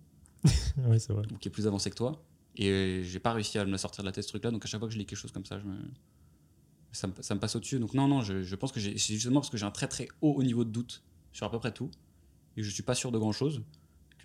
[0.78, 1.26] ouais, c'est vrai.
[1.32, 2.22] ou qui est plus avancé que toi.
[2.56, 4.68] Et euh, j'ai pas réussi à me sortir de la tête ce truc-là, donc à
[4.68, 5.76] chaque fois que je lis quelque chose comme ça, je me...
[6.92, 7.78] ça, me, ça me passe au-dessus.
[7.78, 10.08] Donc non, non, je, je pense que c'est justement parce que j'ai un très très
[10.22, 11.90] haut niveau de doute sur à peu près tout,
[12.56, 13.62] et je suis pas sûr de grand-chose,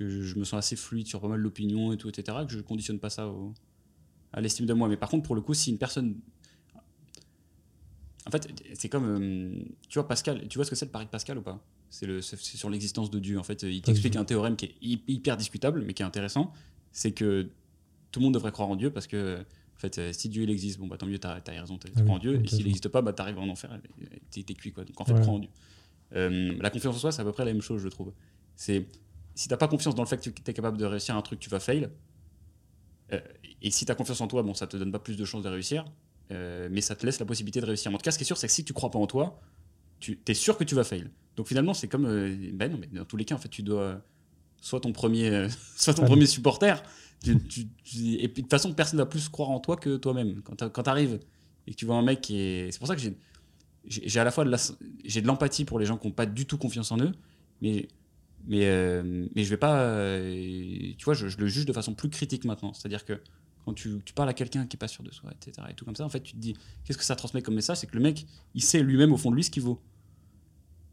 [0.03, 2.53] que je, je me sens assez fluide sur pas mal d'opinions et tout, etc., que
[2.53, 3.53] je conditionne pas ça au-
[4.33, 4.87] à l'estime de moi.
[4.87, 6.15] Mais par contre, pour le coup, si une personne...
[8.27, 9.05] En fait, c'est comme...
[9.05, 11.63] euh, tu vois, Pascal, tu vois ce que c'est le pari de Pascal ou pas?
[11.89, 13.39] C'est le- sur l'existence de Dieu.
[13.39, 16.53] En fait, il t'explique un théorème qui est hy- hyper discutable, mais qui est intéressant.
[16.91, 17.49] C'est que
[18.11, 20.49] tout le monde devrait croire en Dieu parce que en fait, euh, si Dieu il
[20.51, 22.41] existe, bon bah tant mieux, t'as as raison, tu Ah crois oui, en Dieu.
[22.43, 23.77] et s'il n'existe pas, bah t'arrives en enfer,
[24.29, 24.85] t'es cuit quoi.
[24.85, 25.21] Donc en fait, Ouais.
[25.21, 25.49] crois en Dieu.
[26.13, 28.11] Euh, la confiance en soi, c'est à peu près la même chose, je trouve.
[28.55, 28.85] C'est
[29.35, 31.39] si t'as pas confiance dans le fait que tu es capable de réussir un truc,
[31.39, 31.89] tu vas fail.
[33.13, 33.19] Euh,
[33.61, 35.43] et si tu as confiance en toi, bon, ça te donne pas plus de chances
[35.43, 35.85] de réussir,
[36.31, 37.91] euh, mais ça te laisse la possibilité de réussir.
[37.93, 39.39] En tout cas, ce qui est sûr, c'est que si tu crois pas en toi,
[39.99, 41.09] tu es sûr que tu vas fail.
[41.35, 43.63] Donc finalement, c'est comme euh, ben non, mais dans tous les cas, en fait, tu
[43.63, 44.01] dois
[44.61, 46.81] soit ton premier, soit ton premier supporter.
[47.23, 49.75] Tu- tu- tu- et puis de toute façon, personne ne va plus croire en toi
[49.77, 50.41] que toi-même.
[50.43, 51.19] Quand tu arrives
[51.67, 53.01] et que tu vois un mec qui est, c'est pour ça que
[53.85, 54.57] j'ai à la fois de la-
[55.05, 57.11] j'ai de l'empathie pour les gens qui n'ont pas du tout confiance en eux,
[57.61, 57.87] mais
[58.47, 62.09] mais euh, mais je vais pas, euh, tu vois, je, le juge de façon plus
[62.09, 62.73] critique maintenant.
[62.73, 63.21] C'est-à-dire que
[63.65, 65.67] quand tu, parles à quelqu'un qui est pas sûr de soi, etc.
[65.69, 67.77] et tout comme ça, en fait, tu te dis, qu'est-ce que ça transmet comme message?
[67.77, 68.25] C'est que le mec,
[68.55, 69.79] il sait lui-même au fond de lui ce qu'il vaut.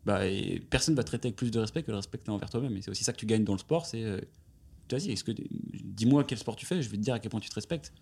[0.04, 2.30] Bah, et personne va te traiter avec plus de respect que le respect que tu
[2.30, 2.76] envers toi-même.
[2.76, 4.20] Et c'est aussi ça que tu gagnes dans le sport, c'est, euh,
[4.90, 5.32] vas-y, que
[5.84, 7.92] dis-moi quel sport tu fais, je vais te dire à quel point tu te respectes.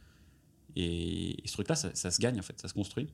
[0.74, 3.09] Et, ce truc-là, ça, se gagne en fait, ça se construit.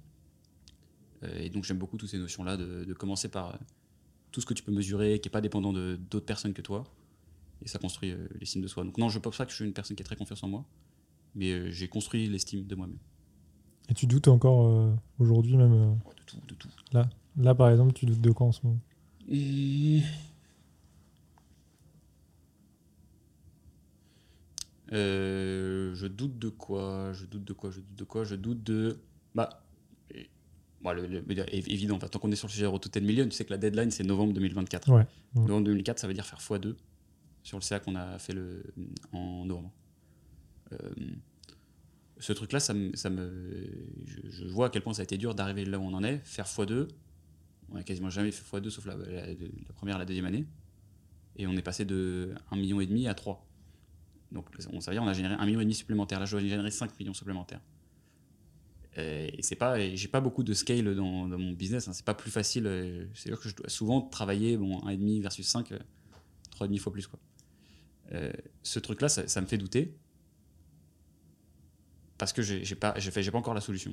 [1.22, 3.58] Euh, et donc j'aime beaucoup toutes ces notions-là de, de commencer par euh,
[4.32, 6.84] tout ce que tu peux mesurer, qui n'est pas dépendant de d'autres personnes que toi.
[7.64, 8.82] Et ça construit euh, l'estime de soi.
[8.84, 10.42] Donc non, je ne pense pas que je suis une personne qui a très confiance
[10.42, 10.64] en moi,
[11.34, 12.98] mais euh, j'ai construit l'estime de moi-même.
[13.88, 15.98] Et tu doutes encore euh, aujourd'hui, même.
[16.04, 16.68] Oh, de tout, de tout.
[17.36, 18.80] là, par exemple, tu doutes de quoi en ce moment?
[24.92, 27.12] Euh, je doute de quoi?
[27.12, 27.70] Je doute de quoi?
[27.70, 28.24] Je doute de quoi?
[28.24, 28.98] Je doute de.
[29.34, 29.61] Bah.
[30.82, 31.24] Bon, le- le-
[31.54, 34.04] évident, tant qu'on est sur le sujet Rototen Million, tu sais que la deadline c'est
[34.04, 34.88] novembre 2024.
[34.90, 35.06] Ouais, ouais.
[35.42, 36.74] Novembre 2004, ça veut dire faire x2
[37.42, 38.62] sur le CA qu'on a fait le,
[39.12, 39.72] en novembre.
[40.72, 40.76] Euh,
[42.18, 43.66] ce truc-là, ça me, ça me,
[44.06, 46.04] je, je vois à quel point ça a été dur d'arriver là où on en
[46.04, 46.18] est.
[46.24, 46.88] Faire x2,
[47.70, 50.46] on a quasiment jamais fait x2 sauf la, la- la première et la deuxième année.
[51.36, 53.44] Et on est passé de 1,5 million à 3.
[54.30, 56.20] Donc on, ça veut dire on a généré 1,5 million supplémentaire.
[56.20, 57.60] Là, je dois générer 5 millions supplémentaires.
[58.98, 61.88] Euh, Et c'est pas, j'ai pas beaucoup de scale dans, dans mon business.
[61.88, 61.92] hein.
[61.94, 62.66] C'est pas plus facile.
[62.66, 65.78] euh, C'est sûr que je dois souvent travailler bon 1,5 versus 5, euh,
[66.58, 67.18] 3,5 fois plus quoi.
[68.12, 68.30] Euh,
[68.62, 69.94] ce truc-là, ça, ça me fait douter
[72.18, 73.92] parce que j'ai pas, j'ai fait, pas encore la solution.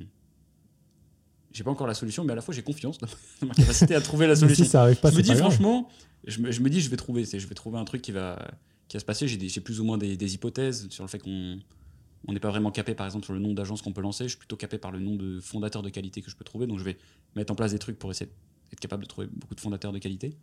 [1.52, 3.08] J'ai pas encore la solution, mais à la fois j'ai confiance dans
[3.48, 5.88] ma capacité à trouver la solution si ça arrive pas, je me dis pas franchement,
[6.26, 8.38] je me, je me dis je vais trouver, je vais trouver un truc qui va,
[8.86, 9.26] qui va se passer.
[9.26, 11.58] J'ai plus ou moins des, des hypothèses sur le fait qu'on
[12.28, 14.24] on n'est pas vraiment capé par exemple sur le nombre d'agences qu'on peut lancer.
[14.24, 16.66] Je suis plutôt capé par le nombre de fondateurs de qualité que je peux trouver.
[16.66, 16.98] Donc je vais
[17.36, 18.30] mettre en place des trucs pour essayer
[18.70, 20.36] d'être capable de trouver beaucoup de fondateurs de qualité.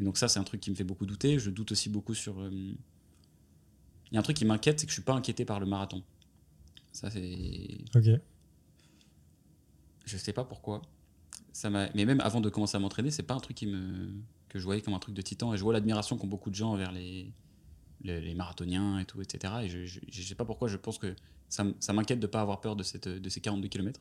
[0.00, 1.38] Et donc ça c'est un truc qui me fait beaucoup douter.
[1.38, 2.40] Je doute aussi beaucoup sur.
[2.40, 2.76] euh, Il
[4.12, 6.02] y a un truc qui m'inquiète, c'est que je suis pas inquiété par le marathon.
[6.92, 8.08] Ça c'est Ok.
[10.04, 10.82] je sais pas pourquoi.
[11.52, 11.88] Ça m'a...
[11.94, 14.10] Mais même avant de commencer à m'entraîner, c'est pas un truc qui me...
[14.48, 15.54] que je voyais comme un truc de titan.
[15.54, 17.32] Et je vois l'admiration qu'ont beaucoup de gens envers les...
[18.04, 19.54] les, les marathoniens et tout, etc.
[19.64, 21.14] Et je, je, je sais pas pourquoi, je pense que
[21.48, 24.00] ça, ça m'inquiète de pas avoir peur de, cette, de ces 42 km.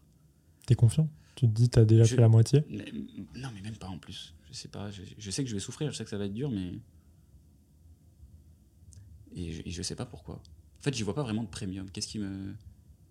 [0.66, 1.10] T'es confiant?
[1.36, 2.64] Tu te dis, t'as déjà Je- fait la moitié?
[2.70, 2.92] Mais-
[3.36, 4.34] non, mais même pas en plus.
[4.50, 4.92] Je sais pas.
[4.92, 6.74] Je, je sais que je vais souffrir, je sais que ça va être dur, mais.
[9.36, 10.36] Et je, et je sais pas pourquoi.
[10.36, 11.90] En fait, j'y vois pas vraiment de premium.
[11.90, 12.54] Qu'est-ce qui me.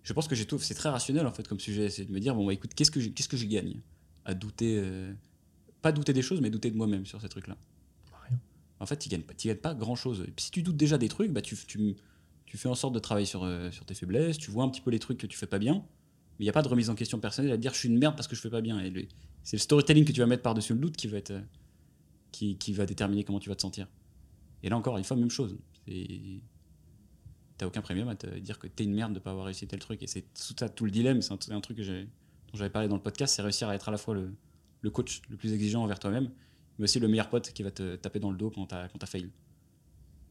[0.03, 0.59] Je pense que j'ai tout.
[0.59, 1.89] C'est très rationnel en fait comme sujet.
[1.89, 3.81] C'est de me dire bon, bah écoute, qu'est-ce que qu'est-ce que gagne
[4.25, 4.77] à douter.
[4.77, 5.13] euh,
[5.81, 7.57] Pas douter des choses, mais douter de moi-même sur ces trucs-là.
[8.81, 10.25] En fait, tu gagnes gagnes pas grand-chose.
[10.37, 11.95] Si tu doutes déjà des trucs, bah tu, tu,
[12.45, 14.39] tu fais en sorte de travailler sur, euh, sur tes faiblesses.
[14.39, 15.75] Tu vois un petit peu les trucs que tu fais pas bien.
[15.75, 17.99] Mais il n'y a pas de remise en question personnelle à dire je suis une
[17.99, 18.81] merde parce que je fais pas bien.
[19.43, 21.41] C'est le storytelling que tu vas mettre par-dessus le doute qui va, être, euh,
[22.31, 23.87] qui, qui va déterminer comment tu vas te sentir.
[24.63, 25.57] Et là encore, une fois, même chose.
[27.57, 29.79] T'as aucun premium à te dire que t'es une merde de pas avoir réussi tel
[29.79, 30.01] truc.
[30.01, 31.21] Et c'est tout ça, tout le dilemme.
[31.21, 32.07] C'est un, truc que dont
[32.55, 34.33] j'avais parlé dans le podcast c'est réussir à être à la fois le,
[34.81, 36.31] le coach le plus exigeant envers toi-même,
[36.81, 38.97] mais aussi le meilleur pote qui va te taper dans le dos quand t'as quand
[38.97, 39.29] t'as fail.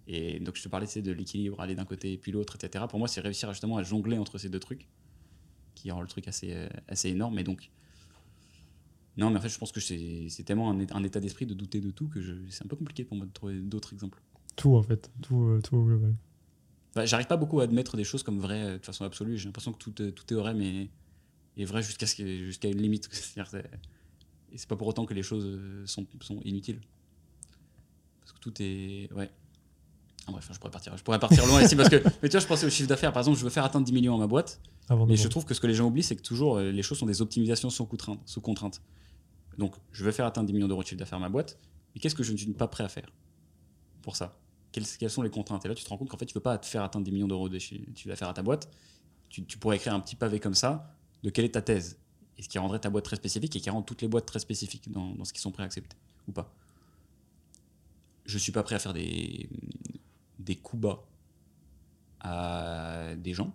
[0.07, 2.85] Et donc, je te parlais tu de l'équilibre, aller d'un côté et puis l'autre, etc.
[2.89, 4.89] Pour moi, c'est réussir justement à jongler entre ces deux trucs
[5.77, 7.39] qui rend le truc assez, euh, assez énorme.
[7.39, 7.71] Et donc,
[9.17, 11.91] non, mais en fait, je pense que c'est tellement un, état d'esprit de douter de
[11.91, 14.21] tout que c'est un peu compliqué pour moi de trouver d'autres exemples.
[14.57, 15.11] Tout, en fait.
[15.23, 16.15] Tout, euh, tout au global.
[16.95, 19.39] Bah, J'arrive pas beaucoup à admettre des choses comme vraies euh, de façon absolue.
[19.39, 20.91] J'ai l'impression que tout, euh, tout théorème est,
[21.57, 23.09] est vrai jusqu'à jusqu'à une limite.
[24.53, 26.81] Et c'est pas pour autant que les choses euh, sont, sont inutiles.
[28.21, 29.13] Parce que tout est.
[29.13, 29.31] Ouais.
[30.27, 31.97] Ah, bref, je pourrais partir, je pourrais partir loin ici parce que.
[32.23, 33.13] Mais tu vois, je pensais au chiffre d'affaires.
[33.13, 34.61] Par exemple, je veux faire atteindre 10 millions à ma boîte.
[35.07, 36.99] Mais je trouve que ce que les gens oublient, c'est que toujours euh, les choses
[36.99, 38.21] sont des optimisations sous contrainte.
[38.27, 38.83] Sous contrainte.
[39.59, 41.59] Donc, je veux faire atteindre 10 millions d'euros de chiffre d'affaires à ma boîte,
[41.95, 43.13] mais qu'est-ce que je ne suis pas prêt à faire
[44.03, 44.39] pour ça?
[44.73, 45.65] Quelles, quelles sont les contraintes?
[45.65, 47.05] Et là, tu te rends compte qu'en fait, tu ne peux pas te faire atteindre
[47.05, 48.69] 10 millions d'euros de chiffre d'affaires à ta boîte.
[49.29, 51.99] Tu, tu pourrais écrire un petit pavé comme ça de quelle est ta thèse?
[52.41, 54.39] Et ce qui rendrait ta boîte très spécifique et qui rend toutes les boîtes très
[54.39, 55.95] spécifiques dans, dans ce qu'ils sont prêts à accepter
[56.27, 56.51] ou pas.
[58.25, 59.51] Je suis pas prêt à faire des,
[60.39, 61.05] des coups bas
[62.21, 63.55] à des gens.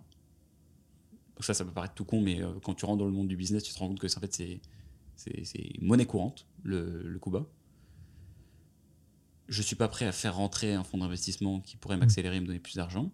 [1.34, 3.26] Donc ça, ça peut paraître tout con, mais euh, quand tu rentres dans le monde
[3.26, 4.60] du business, tu te rends compte que en fait, c'est,
[5.16, 7.44] c'est, c'est monnaie courante, le, le coup bas.
[9.48, 12.46] Je suis pas prêt à faire rentrer un fonds d'investissement qui pourrait m'accélérer et me
[12.46, 13.10] donner plus d'argent.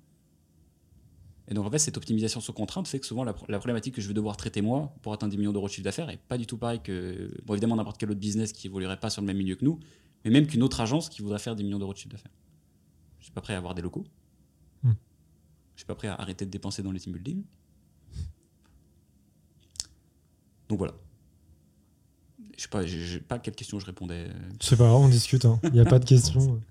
[1.53, 4.01] Et donc en fait, cette optimisation sous contrainte fait que souvent la, la problématique que
[4.01, 6.39] je vais devoir traiter moi pour atteindre 10 millions d'euros de chiffre d'affaires est pas
[6.39, 9.27] du tout pareil que, bon évidemment n'importe quel autre business qui évoluerait pas sur le
[9.27, 9.79] même milieu que nous,
[10.25, 12.33] mais même qu'une autre agence qui voudrait faire 10 millions d'euros de chiffre d'affaires.
[13.19, 14.07] Je suis pas prêt à avoir des locaux.
[14.83, 14.93] Hmm.
[15.75, 17.43] Je suis pas prêt à arrêter de dépenser dans les team building.
[20.71, 20.95] Donc voilà.
[22.57, 24.31] Je sais pas, j'ai pas à quelle question je répondais.
[24.59, 25.61] Je sais pas, on discute, hein.
[25.65, 26.63] il n'y a pas de question.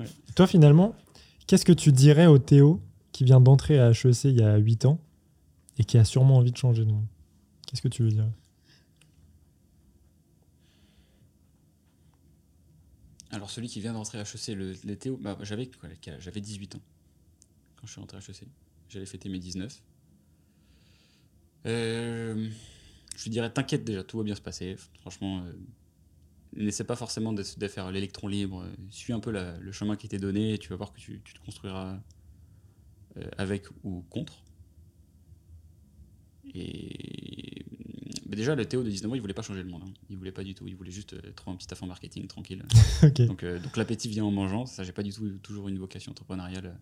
[0.00, 0.06] Ouais.
[0.34, 0.96] Toi, finalement,
[1.46, 2.82] qu'est-ce que tu dirais au Théo
[3.16, 5.00] qui vient d'entrer à HEC il y a 8 ans
[5.78, 7.06] et qui a sûrement envie de changer de monde
[7.66, 8.30] Qu'est-ce que tu veux dire?
[13.30, 16.24] Alors celui qui vient d'entrer à HEC, le, le Théo, bah, j'avais quoi, quel âge?
[16.24, 16.80] J'avais 18 ans
[17.76, 18.46] quand je suis rentré à HEC.
[18.90, 19.82] J'allais fêter mes 19.
[21.64, 22.50] Euh,
[23.16, 24.76] je lui dirais t'inquiète déjà, tout va bien se passer.
[25.00, 25.52] Franchement, euh,
[26.52, 28.66] n'essaie pas forcément de, faire l'électron libre.
[28.90, 31.42] Suis un peu le chemin qui t'est donné et tu vas voir que tu te
[31.46, 31.98] construiras
[33.18, 34.42] euh, avec ou contre.
[36.54, 37.64] Et
[38.28, 39.82] mais déjà, le Théo de 19 ans, il voulait pas changer le monde.
[39.86, 39.92] hein.
[40.10, 40.66] Il voulait pas du tout.
[40.66, 42.64] Il voulait juste euh, trouver un petit en marketing tranquille.
[43.26, 44.66] Donc, euh, donc l'appétit vient en mangeant.
[44.66, 46.76] Ça, j'ai pas du tout toujours une vocation entrepreneuriale.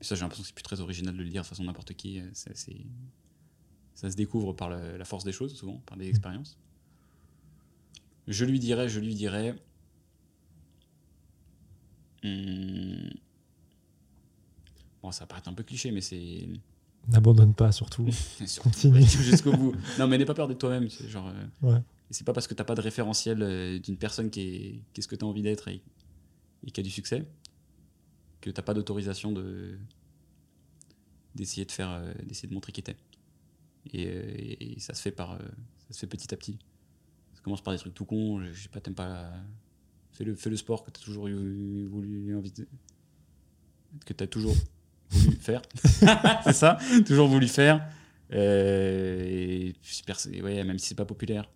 [0.00, 1.94] Mais ça, j'ai l'impression que c'est plus très original de le dire de façon n'importe
[1.94, 2.18] qui.
[2.20, 6.58] euh, Ça, se découvre par la force des choses, souvent, par des expériences.
[8.26, 9.54] Je lui dirais, je lui dirais.
[12.24, 13.10] Hum,
[15.06, 16.48] Bon, ça va paraître un peu cliché, mais c'est.
[17.06, 18.10] N'abandonne pas, surtout.
[18.44, 19.02] Surtout, Continue.
[19.04, 19.72] jusqu'au bout.
[20.00, 20.88] Non, mais n'aie pas peur d'être toi-même.
[20.90, 21.28] C'est genre.
[21.28, 21.80] euh, Ouais.
[22.10, 25.02] c'est pas parce que t'as pas de référentiel euh, d'une personne qui est, qui est
[25.02, 25.80] ce que tu as envie d'être et,
[26.66, 27.24] et qui a du succès
[28.40, 29.78] que t'as pas d'autorisation de
[31.36, 32.96] d'essayer de faire euh, d'essayer de montrer qui t'es.
[33.92, 36.58] Et, et- et ça se fait par ça se fait petit à petit.
[37.34, 38.40] Ça commence par des trucs tout cons.
[38.40, 39.30] Je, je sais pas, t'aimes pas.
[40.10, 42.66] Fais le, fais le sport que t'as toujours eu, voulu envie de-
[44.04, 44.56] que t'as toujours
[45.10, 45.62] voulu faire.
[46.44, 47.86] c'est ça, toujours voulu faire.
[48.32, 49.72] Euh,
[50.32, 51.50] et ouais, même si c'est pas populaire.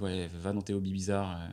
[0.00, 1.38] Ouais, va dans tes hobbies bizarres.
[1.40, 1.48] euh.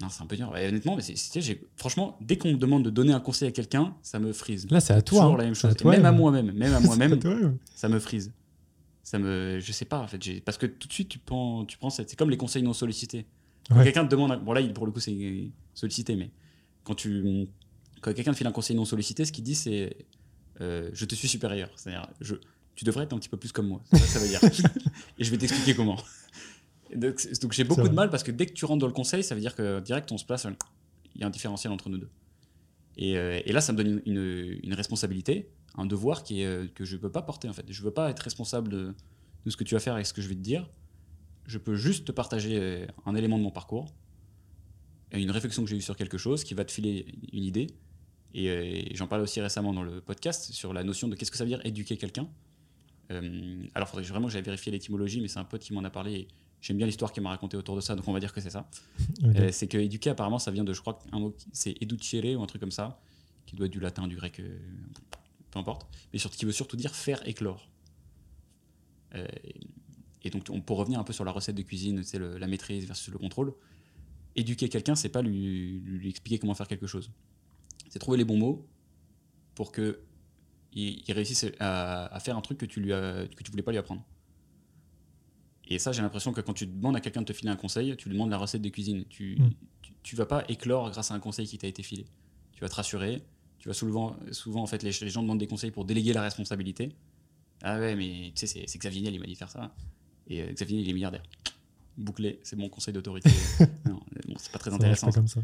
[0.00, 0.50] Non, c'est un peu dur.
[0.52, 3.96] Ouais, honnêtement, mais c'est, franchement, dès qu'on me demande de donner un conseil à quelqu'un,
[4.02, 4.70] ça me frise.
[4.70, 5.22] Là, c'est à toi.
[5.22, 5.38] Toujours hein.
[5.38, 5.72] la même à chose.
[5.72, 6.12] Et toi, même à hein.
[6.12, 7.18] moi-même, même à à moi-même,
[7.74, 8.32] ça me frise.
[9.02, 11.78] Ça me, je sais pas en fait, parce que tout de suite tu prends, tu
[11.78, 13.24] prends cette, c'est comme les conseils non sollicités.
[13.66, 16.30] Quand quelqu'un te demande, un- bon là pour le coup c'est sollicité, mais
[16.88, 17.46] quand tu,
[18.00, 19.94] quand quelqu'un te file un conseil non sollicité, ce qu'il dit c'est,
[20.60, 22.34] euh, je te suis supérieur, c'est-à-dire je,
[22.74, 23.82] tu devrais être un petit peu plus comme moi.
[23.92, 24.40] Ça veut dire.
[25.18, 25.98] Et je vais t'expliquer comment.
[26.90, 27.18] Et Donc,
[27.52, 29.40] j'ai beaucoup de mal parce que dès que tu rentres dans le conseil, ça veut
[29.40, 30.46] dire que direct on se place,
[31.14, 32.10] il y a un différentiel entre nous deux.
[32.96, 36.46] Et, euh, et là, ça me donne une, une- une responsabilité, un devoir qui est,
[36.46, 37.64] euh, que je ne peux pas porter en fait.
[37.68, 38.94] Je ne veux pas être responsable de,
[39.44, 40.68] de ce que tu vas faire avec ce que je vais te dire.
[41.46, 43.90] Je peux juste te partager un élément de mon parcours, et
[45.12, 47.68] une réflexion que j'ai eue sur quelque chose qui va te filer une idée.
[48.34, 51.30] Et, euh, et j'en parlais aussi récemment dans le podcast sur la notion de qu'est-ce
[51.30, 52.28] que ça veut dire éduquer quelqu'un.
[53.10, 55.90] Euh, alors, faudrait vraiment que j'aille vérifier l'étymologie, mais c'est un pote qui m'en a
[55.90, 56.12] parlé.
[56.14, 56.28] Et
[56.60, 58.50] j'aime bien l'histoire qu'il m'a racontée autour de ça, donc on va dire que c'est
[58.50, 58.68] ça.
[59.24, 62.42] Euh, c'est que éduquer, apparemment, ça vient de, je crois, un mot, c'est educere ou
[62.42, 63.00] un truc comme ça,
[63.46, 64.58] qui doit être du latin, du grec, euh,
[65.50, 67.68] peu importe, mais qui veut surtout dire faire éclore.
[70.22, 72.86] Et donc, on, pour revenir un peu sur la recette de cuisine, c'est la maîtrise
[72.86, 73.54] versus le contrôle,
[74.38, 77.10] éduquer quelqu'un, c'est pas lui, lui expliquer comment faire quelque chose.
[77.88, 78.66] C'est trouver les bons mots
[79.54, 80.00] pour que
[80.72, 83.62] il, il réussisse à, à faire un truc que tu lui as- que tu voulais
[83.62, 84.04] pas lui apprendre.
[85.70, 87.94] Et ça, j'ai l'impression que quand tu demandes à quelqu'un de te filer un conseil,
[87.96, 89.04] tu lui demandes la recette de cuisine.
[89.08, 89.50] Tu, Mm.
[89.82, 92.06] tu, tu vas pas éclore grâce à un conseil qui t'a été filé.
[92.52, 93.22] Tu vas te rassurer.
[93.58, 96.22] Tu vas souvent, souvent en fait, les, les gens demandent des conseils pour déléguer la
[96.22, 96.94] responsabilité.
[97.62, 99.74] Ah ouais, mais tu sais, c'est, Xavier Niel, il m'a dit faire ça.
[100.28, 101.22] Et euh, Xavier Niel, il est milliardaire.
[101.98, 103.28] Bouclé, c'est mon conseil d'autorité.
[103.86, 105.08] non, bon, c'est pas très Ça intéressant.
[105.08, 105.40] pas comme ça.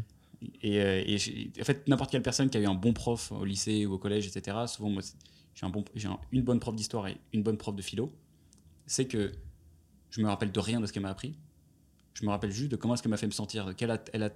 [0.61, 3.43] Et, euh, et en fait, n'importe quelle personne qui a eu un bon prof au
[3.45, 5.01] lycée ou au collège, etc., souvent, moi,
[5.53, 8.13] j'ai un bon, un- une bonne prof d'histoire et une bonne prof de philo,
[8.85, 9.31] c'est que
[10.11, 11.35] je me rappelle de rien de ce qu'elle m'a appris.
[12.13, 14.03] Je me rappelle juste de comment est-ce qu'elle m'a fait me sentir, de quel, a-
[14.13, 14.29] elle a,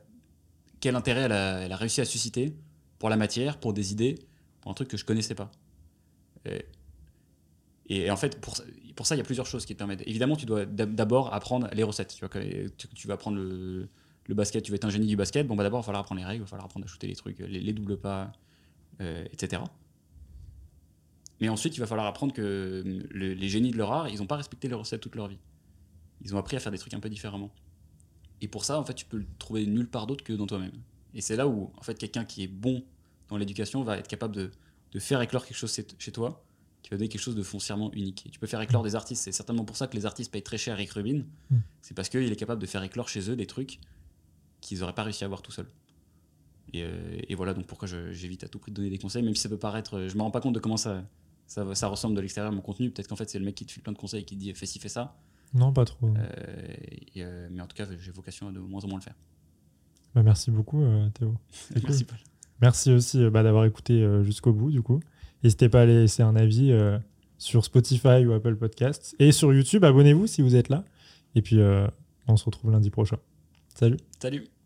[0.82, 2.54] quel intérêt elle a, elle a réussi à susciter
[2.98, 4.16] pour la matière, pour des idées,
[4.62, 5.52] pour un truc que je connaissais pas.
[6.46, 6.66] Et,
[7.88, 8.56] et en fait, pour,
[9.00, 10.06] pour ça, il y a plusieurs choses qui te permettent.
[10.06, 12.14] Évidemment, tu dois d'ab- d'abord apprendre les recettes.
[12.14, 13.88] Tu, vas apprendre le,
[14.28, 15.48] basket, tu vas être un génie du basket.
[15.48, 17.08] Bon, bah d'abord, il va falloir apprendre les règles, il va falloir apprendre à shooter
[17.08, 18.34] les trucs, les, les doubles pas,
[19.00, 19.62] euh, etc.
[21.40, 24.28] Mais ensuite, il va falloir apprendre que le- les génies de leur art, ils n'ont
[24.28, 25.40] pas respecté les recettes toute leur vie.
[26.22, 27.52] Ils ont appris à faire des trucs un peu différemment.
[28.42, 30.74] Et pour ça, en fait, tu peux le trouver nulle part d'autre que dans toi-même.
[31.14, 32.84] Et c'est là où, en fait, quelqu'un qui est bon
[33.30, 34.52] dans l'éducation va être capable de,
[34.92, 36.44] de faire éclore quelque chose chez toi
[36.82, 38.26] qui va donner quelque chose de foncièrement unique.
[38.26, 39.24] Et tu peux faire éclore des artistes.
[39.24, 41.24] C'est certainement pour ça que les artistes payent très cher Rick Rubin.
[41.50, 41.58] Mm.
[41.82, 43.80] C'est parce qu'il est capable de faire éclore chez eux des trucs
[44.62, 45.70] qu'ils n'auraient pas réussi à avoir tout seuls.
[46.74, 49.36] Et, euh, et voilà donc pourquoi j'évite à tout prix de donner des conseils, même
[49.36, 50.08] si ça peut paraître.
[50.08, 51.04] Je me rends pas compte de comment ça,
[51.48, 52.92] ça, ça ressemble de l'extérieur mon contenu.
[52.92, 54.40] Peut-être qu'en fait c'est le mec qui te file plein de conseils et qui te
[54.40, 55.18] dit fais ci, fais ça.
[55.54, 56.08] Non, pas trop.
[56.16, 56.74] Euh,
[57.16, 59.16] et, euh, mais en tout cas, j'ai vocation à de moins en moins le faire.
[60.16, 61.36] Bah, merci beaucoup, euh, Théo.
[61.74, 61.82] Cool.
[61.84, 62.18] Merci Paul.
[62.62, 65.00] Merci aussi euh, bah, d'avoir écouté euh, jusqu'au bout, du coup.
[65.44, 66.98] N'hésitez pas à laisser un avis euh,
[67.38, 69.16] sur Spotify ou Apple Podcasts.
[69.20, 70.84] Et sur YouTube, abonnez-vous si vous êtes là.
[71.36, 71.88] Et puis, euh,
[72.28, 73.18] on se retrouve lundi prochain.
[73.74, 74.59] Salut Salut